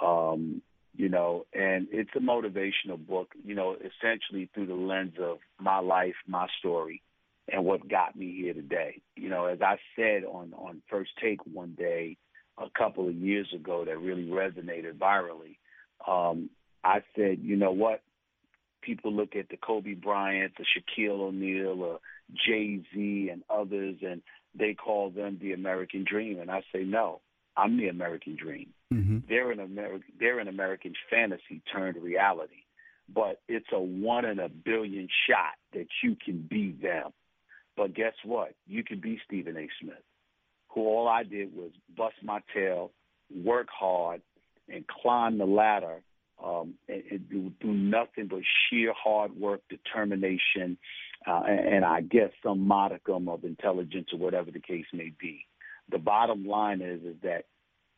um, 0.00 0.62
you 0.96 1.10
know, 1.10 1.44
and 1.52 1.88
it's 1.90 2.08
a 2.16 2.20
motivational 2.20 3.06
book, 3.06 3.32
you 3.44 3.54
know, 3.54 3.76
essentially 3.76 4.48
through 4.54 4.66
the 4.66 4.74
lens 4.74 5.16
of 5.20 5.36
my 5.60 5.80
life, 5.80 6.14
my 6.26 6.46
story, 6.58 7.02
and 7.52 7.66
what 7.66 7.86
got 7.86 8.16
me 8.16 8.34
here 8.34 8.54
today. 8.54 9.02
You 9.14 9.28
know, 9.28 9.44
as 9.44 9.60
I 9.60 9.76
said 9.94 10.24
on 10.24 10.54
on 10.54 10.80
First 10.88 11.10
Take 11.22 11.44
one 11.44 11.74
day 11.76 12.16
a 12.56 12.70
couple 12.78 13.08
of 13.08 13.14
years 13.14 13.52
ago, 13.54 13.84
that 13.84 13.98
really 13.98 14.24
resonated 14.24 14.94
virally. 14.96 15.58
Um, 16.08 16.48
I 16.82 17.02
said, 17.14 17.40
you 17.42 17.56
know 17.56 17.72
what? 17.72 18.00
People 18.82 19.12
look 19.12 19.36
at 19.36 19.48
the 19.48 19.56
Kobe 19.56 19.94
Bryant, 19.94 20.52
the 20.58 20.64
Shaquille 20.64 21.20
O'Neal, 21.20 21.82
or 21.82 22.00
Jay 22.34 22.82
Z 22.92 23.30
and 23.30 23.42
others, 23.48 23.96
and 24.02 24.22
they 24.54 24.74
call 24.74 25.10
them 25.10 25.38
the 25.40 25.52
American 25.52 26.04
dream. 26.08 26.38
And 26.40 26.50
I 26.50 26.62
say, 26.72 26.82
no, 26.82 27.20
I'm 27.56 27.78
the 27.78 27.88
American 27.88 28.36
dream. 28.36 28.70
Mm-hmm. 28.92 29.18
They're 29.28 29.50
an 29.50 29.60
American, 29.60 30.12
they're 30.18 30.38
an 30.38 30.48
American 30.48 30.92
fantasy 31.10 31.62
turned 31.72 31.96
reality. 31.96 32.64
But 33.12 33.40
it's 33.48 33.66
a 33.72 33.80
one 33.80 34.24
in 34.24 34.38
a 34.38 34.48
billion 34.48 35.08
shot 35.28 35.54
that 35.72 35.86
you 36.02 36.16
can 36.22 36.46
be 36.48 36.72
them. 36.72 37.12
But 37.76 37.94
guess 37.94 38.14
what? 38.24 38.54
You 38.66 38.84
can 38.84 39.00
be 39.00 39.20
Stephen 39.26 39.56
A. 39.56 39.68
Smith, 39.80 40.02
who 40.68 40.82
all 40.82 41.08
I 41.08 41.22
did 41.22 41.54
was 41.54 41.70
bust 41.96 42.16
my 42.22 42.40
tail, 42.54 42.90
work 43.44 43.68
hard, 43.70 44.22
and 44.68 44.84
climb 44.86 45.38
the 45.38 45.46
ladder 45.46 46.02
um, 46.44 46.74
and, 46.88 47.02
and 47.10 47.30
do, 47.30 47.52
do 47.60 47.72
nothing 47.72 48.26
but 48.28 48.40
sheer 48.68 48.92
hard 48.92 49.38
work, 49.38 49.60
determination, 49.68 50.76
uh, 51.26 51.42
and, 51.46 51.74
and 51.74 51.84
I 51.84 52.00
guess 52.00 52.30
some 52.42 52.66
modicum 52.66 53.28
of 53.28 53.44
intelligence 53.44 54.08
or 54.12 54.18
whatever 54.18 54.50
the 54.50 54.60
case 54.60 54.86
may 54.92 55.12
be. 55.20 55.46
The 55.90 55.98
bottom 55.98 56.46
line 56.46 56.80
is 56.80 57.02
is 57.02 57.16
that 57.22 57.44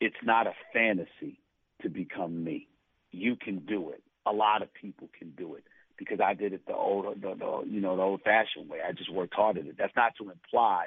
it's 0.01 0.17
not 0.23 0.47
a 0.47 0.53
fantasy 0.73 1.39
to 1.83 1.89
become 1.89 2.45
me. 2.45 2.69
You 3.11 3.37
can 3.37 3.61
do 3.61 3.91
it. 3.91 4.03
A 4.27 4.33
lot 4.33 4.63
of 4.63 4.73
people 4.75 5.09
can 5.19 5.31
do 5.37 5.55
it 5.55 5.65
because 5.97 6.19
I 6.21 6.35
did 6.35 6.53
it 6.53 6.67
the 6.67 6.75
old, 6.75 7.07
the, 7.21 7.35
the 7.35 7.63
you 7.67 7.81
know, 7.81 7.97
the 7.97 8.03
old-fashioned 8.03 8.69
way. 8.69 8.79
I 8.87 8.93
just 8.93 9.13
worked 9.13 9.35
hard 9.35 9.59
at 9.59 9.67
it. 9.67 9.77
That's 9.79 9.95
not 9.95 10.15
to 10.19 10.31
imply 10.31 10.87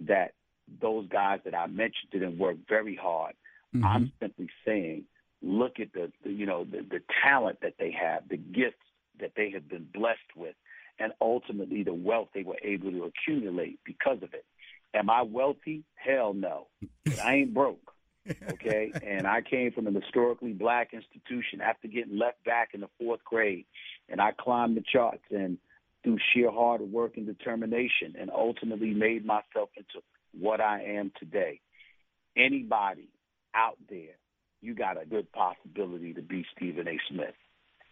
that 0.00 0.32
those 0.80 1.08
guys 1.08 1.40
that 1.44 1.54
I 1.54 1.66
mentioned 1.66 2.10
didn't 2.10 2.38
work 2.38 2.56
very 2.68 2.96
hard. 2.96 3.34
Mm-hmm. 3.74 3.86
I'm 3.86 4.12
simply 4.20 4.48
saying, 4.64 5.04
look 5.42 5.80
at 5.80 5.92
the, 5.92 6.10
the 6.24 6.30
you 6.30 6.46
know, 6.46 6.64
the, 6.64 6.78
the 6.88 7.00
talent 7.22 7.58
that 7.62 7.74
they 7.78 7.92
have, 7.92 8.28
the 8.28 8.36
gifts 8.36 8.76
that 9.20 9.32
they 9.36 9.50
have 9.50 9.68
been 9.68 9.86
blessed 9.92 10.36
with, 10.36 10.54
and 10.98 11.12
ultimately 11.20 11.82
the 11.82 11.94
wealth 11.94 12.28
they 12.34 12.42
were 12.42 12.58
able 12.62 12.90
to 12.90 13.04
accumulate 13.04 13.78
because 13.84 14.18
of 14.22 14.34
it. 14.34 14.44
Am 14.94 15.10
I 15.10 15.22
wealthy? 15.22 15.84
Hell 15.94 16.32
no. 16.32 16.68
But 17.04 17.18
I 17.20 17.36
ain't 17.36 17.54
broke. 17.54 17.92
Okay. 18.50 18.90
and 19.06 19.24
I 19.24 19.40
came 19.40 19.70
from 19.70 19.86
an 19.86 19.94
historically 19.94 20.52
black 20.52 20.92
institution 20.92 21.60
after 21.60 21.86
getting 21.86 22.18
left 22.18 22.42
back 22.44 22.70
in 22.74 22.80
the 22.80 22.88
fourth 22.98 23.22
grade. 23.24 23.66
And 24.08 24.20
I 24.20 24.32
climbed 24.32 24.76
the 24.76 24.82
charts 24.92 25.22
and 25.30 25.58
through 26.02 26.18
sheer 26.32 26.50
hard 26.50 26.80
work 26.80 27.16
and 27.16 27.26
determination 27.26 28.14
and 28.18 28.30
ultimately 28.30 28.94
made 28.94 29.24
myself 29.24 29.70
into 29.76 30.04
what 30.38 30.60
I 30.60 30.82
am 30.82 31.12
today. 31.18 31.60
Anybody 32.36 33.08
out 33.54 33.78
there, 33.88 34.16
you 34.60 34.74
got 34.74 35.00
a 35.00 35.06
good 35.06 35.30
possibility 35.32 36.14
to 36.14 36.22
be 36.22 36.44
Stephen 36.56 36.88
A. 36.88 36.98
Smith 37.10 37.34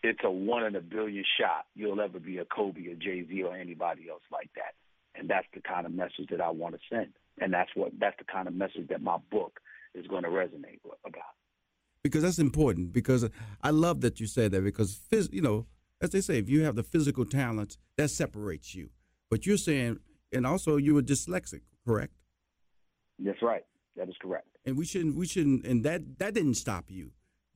it's 0.05 0.21
a 0.23 0.31
one 0.31 0.65
in 0.65 0.77
a 0.77 0.81
billion 0.81 1.25
shot 1.41 1.65
you'll 1.75 2.01
ever 2.01 2.21
be 2.21 2.39
a 2.39 2.45
Kobe 2.45 2.89
or 2.89 2.95
Jay 2.95 3.27
Z 3.27 3.43
or 3.43 3.57
anybody 3.57 4.09
else 4.11 4.23
like 4.31 4.51
that. 4.55 4.75
And 5.19 5.29
that's 5.31 5.47
the 5.55 5.61
kind 5.61 5.87
of 5.87 5.95
message 5.95 6.29
that 6.31 6.41
I 6.41 6.51
want 6.51 6.75
to 6.75 6.81
send. 6.91 7.13
And 7.41 7.53
that's 7.53 7.71
what 7.75 7.93
that's 7.99 8.17
the 8.19 8.25
kind 8.25 8.47
of 8.47 8.55
message 8.55 8.89
that 8.91 9.01
my 9.01 9.17
book 9.31 9.61
is 9.95 10.07
going 10.07 10.25
to 10.25 10.29
resonate 10.29 10.81
about. 11.07 11.23
Because 12.03 12.23
that's 12.23 12.39
important. 12.39 12.93
Because 12.93 13.29
I 13.63 13.71
love 13.71 14.03
that 14.03 14.21
you 14.21 14.27
said 14.27 14.53
that. 14.53 14.63
Because 14.63 15.01
phys- 15.11 15.33
you 15.33 15.41
know, 15.41 15.67
as 16.03 16.11
they 16.11 16.21
say, 16.21 16.39
if 16.39 16.51
you 16.51 16.65
have 16.65 16.77
the 16.77 16.83
physical 16.83 17.25
talents, 17.25 17.79
that 17.97 18.11
separates 18.11 18.75
you. 18.75 18.91
But 19.31 19.47
you're 19.47 19.57
saying, 19.57 20.01
and 20.33 20.47
also 20.47 20.77
you 20.77 20.95
were 20.95 21.03
dyslexic, 21.03 21.63
correct? 21.87 22.13
That's 23.19 23.41
right. 23.41 23.65
That 23.97 24.09
is 24.09 24.17
correct. 24.21 24.49
And 24.67 24.77
we 24.77 24.85
shouldn't. 24.85 25.17
We 25.17 25.27
shouldn't. 25.27 25.67
And 25.67 25.85
that 25.85 26.19
that 26.19 26.35
didn't 26.35 26.55
stop 26.55 26.91
you 26.91 27.13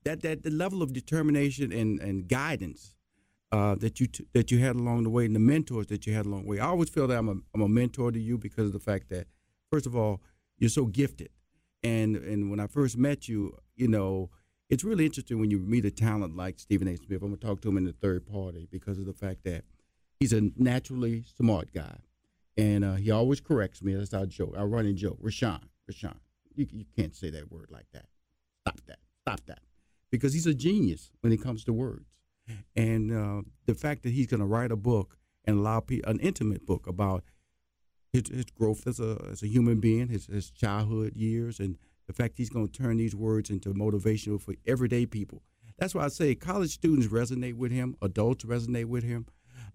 that 0.09 0.23
that 0.23 0.42
the 0.42 0.51
level 0.51 0.83
of 0.83 0.92
determination 0.92 1.73
and 1.73 2.01
and 2.01 2.29
guidance 2.29 2.94
uh, 3.53 3.75
that 3.77 4.01
you 4.01 4.07
t- 4.07 4.27
that 4.33 4.51
you 4.51 4.59
had 4.59 4.77
along 4.77 5.03
the 5.03 5.11
way 5.11 5.25
and 5.25 5.35
the 5.35 5.40
mentors 5.40 5.87
that 5.88 6.07
you 6.07 6.14
had 6.14 6.27
along 6.27 6.42
the 6.42 6.49
way. 6.49 6.61
I 6.61 6.66
always 6.66 6.88
feel 6.88 7.07
that 7.07 7.18
I'm 7.18 7.29
a 7.29 7.37
I'm 7.55 7.61
a 7.62 7.68
mentor 7.68 8.11
to 8.12 8.18
you 8.18 8.38
because 8.38 8.68
of 8.68 8.73
the 8.73 8.81
fact 8.81 9.11
that 9.11 9.27
first 9.71 9.87
of 9.87 9.94
all 9.94 10.21
you're 10.59 10.71
so 10.71 10.87
gifted, 10.87 11.31
and 11.83 12.16
and 12.16 12.51
when 12.51 12.61
I 12.61 12.66
first 12.66 12.97
met 12.97 13.29
you, 13.29 13.57
you 13.77 13.88
know. 13.88 14.31
It's 14.71 14.85
really 14.85 15.07
interesting 15.07 15.40
when 15.40 15.51
you 15.51 15.61
meet 15.61 15.87
a 15.87 15.90
talent 15.90 16.37
like 16.37 16.59
Stephen 16.61 16.88
A. 16.88 16.97
Smith. 16.99 17.23
I'm 17.23 17.29
gonna 17.29 17.38
talk 17.38 17.62
to 17.62 17.71
him 17.71 17.79
in 17.79 17.85
the 17.85 17.94
third 17.94 18.27
party 18.27 18.68
because 18.71 18.99
of 18.99 19.07
the 19.07 19.14
fact 19.14 19.44
that 19.44 19.64
he's 20.21 20.35
a 20.35 20.51
naturally 20.59 21.25
smart 21.38 21.73
guy, 21.73 22.01
and 22.59 22.85
uh, 22.85 22.97
he 22.97 23.11
always 23.11 23.40
corrects 23.40 23.83
me. 23.83 23.94
That's 23.94 24.12
our 24.12 24.27
joke, 24.27 24.53
our 24.59 24.68
running 24.68 24.94
joke. 24.94 25.16
Rushion, 25.23 25.61
Rushion, 25.88 26.21
you, 26.59 26.66
you 26.73 26.85
can't 26.97 27.14
say 27.14 27.31
that 27.31 27.51
word 27.51 27.68
like 27.71 27.87
that. 27.92 28.07
Stop 28.66 28.81
that. 28.87 28.99
Stop 29.23 29.40
that 29.47 29.61
because 30.11 30.33
he's 30.33 30.47
a 30.47 30.55
genius 30.55 31.11
when 31.21 31.33
it 31.33 31.42
comes 31.42 31.64
to 31.64 31.73
words. 31.73 32.07
And 32.75 33.12
uh, 33.12 33.42
the 33.66 33.75
fact 33.75 34.03
that 34.05 34.11
he's 34.11 34.27
going 34.27 34.40
to 34.40 34.47
write 34.47 34.73
a 34.73 34.77
book 34.77 35.18
and 35.44 35.59
allow 35.59 35.81
people, 35.81 36.11
an 36.11 36.18
intimate 36.21 36.64
book 36.64 36.87
about 36.87 37.25
his, 38.11 38.23
his 38.29 38.47
growth 38.47 38.87
as 38.87 39.01
a, 39.01 39.23
as 39.31 39.42
a 39.42 39.49
human 39.49 39.81
being, 39.81 40.09
his, 40.09 40.27
his 40.27 40.51
childhood 40.51 41.14
years, 41.14 41.61
and 41.61 41.77
the 42.07 42.14
fact 42.14 42.38
he's 42.38 42.49
going 42.49 42.66
to 42.66 42.73
turn 42.73 42.97
these 42.97 43.14
words 43.14 43.51
into 43.51 43.75
motivational 43.75 44.40
for 44.40 44.55
everyday 44.66 45.05
people. 45.05 45.42
That's 45.79 45.94
why 45.94 46.05
I 46.05 46.09
say 46.09 46.35
college 46.35 46.71
students 46.71 47.07
resonate 47.09 47.55
with 47.55 47.71
him, 47.71 47.97
adults 48.01 48.44
resonate 48.44 48.87
with 48.87 49.05
him. 49.05 49.27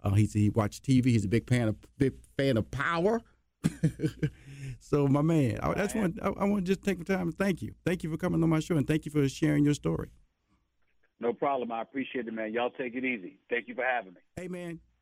Uh, 0.02 0.10
he's, 0.10 0.32
he 0.32 0.50
watched 0.50 0.84
TV. 0.84 1.06
He's 1.06 1.24
a 1.24 1.28
big 1.28 1.48
fan 1.48 1.68
of 1.68 1.76
big 1.96 2.14
fan 2.36 2.56
of 2.56 2.70
power. 2.70 3.22
so, 4.80 5.06
my 5.08 5.22
man, 5.22 5.58
I, 5.62 5.74
that's 5.74 5.94
one. 5.94 6.18
I, 6.22 6.28
I 6.28 6.44
want 6.44 6.64
to 6.64 6.72
just 6.72 6.82
take 6.82 6.98
the 6.98 7.04
time 7.04 7.30
to 7.30 7.36
thank 7.36 7.62
you. 7.62 7.74
Thank 7.84 8.02
you 8.04 8.10
for 8.10 8.16
coming 8.16 8.42
on 8.42 8.48
my 8.48 8.60
show, 8.60 8.76
and 8.76 8.86
thank 8.86 9.04
you 9.04 9.10
for 9.10 9.28
sharing 9.28 9.64
your 9.64 9.74
story. 9.74 10.10
No 11.20 11.32
problem. 11.32 11.72
I 11.72 11.82
appreciate 11.82 12.26
it, 12.26 12.34
man. 12.34 12.52
Y'all 12.52 12.70
take 12.70 12.94
it 12.94 13.04
easy. 13.04 13.38
Thank 13.48 13.68
you 13.68 13.74
for 13.74 13.84
having 13.84 14.14
me. 14.14 14.20
Hey, 14.36 14.48
man. 14.48 14.80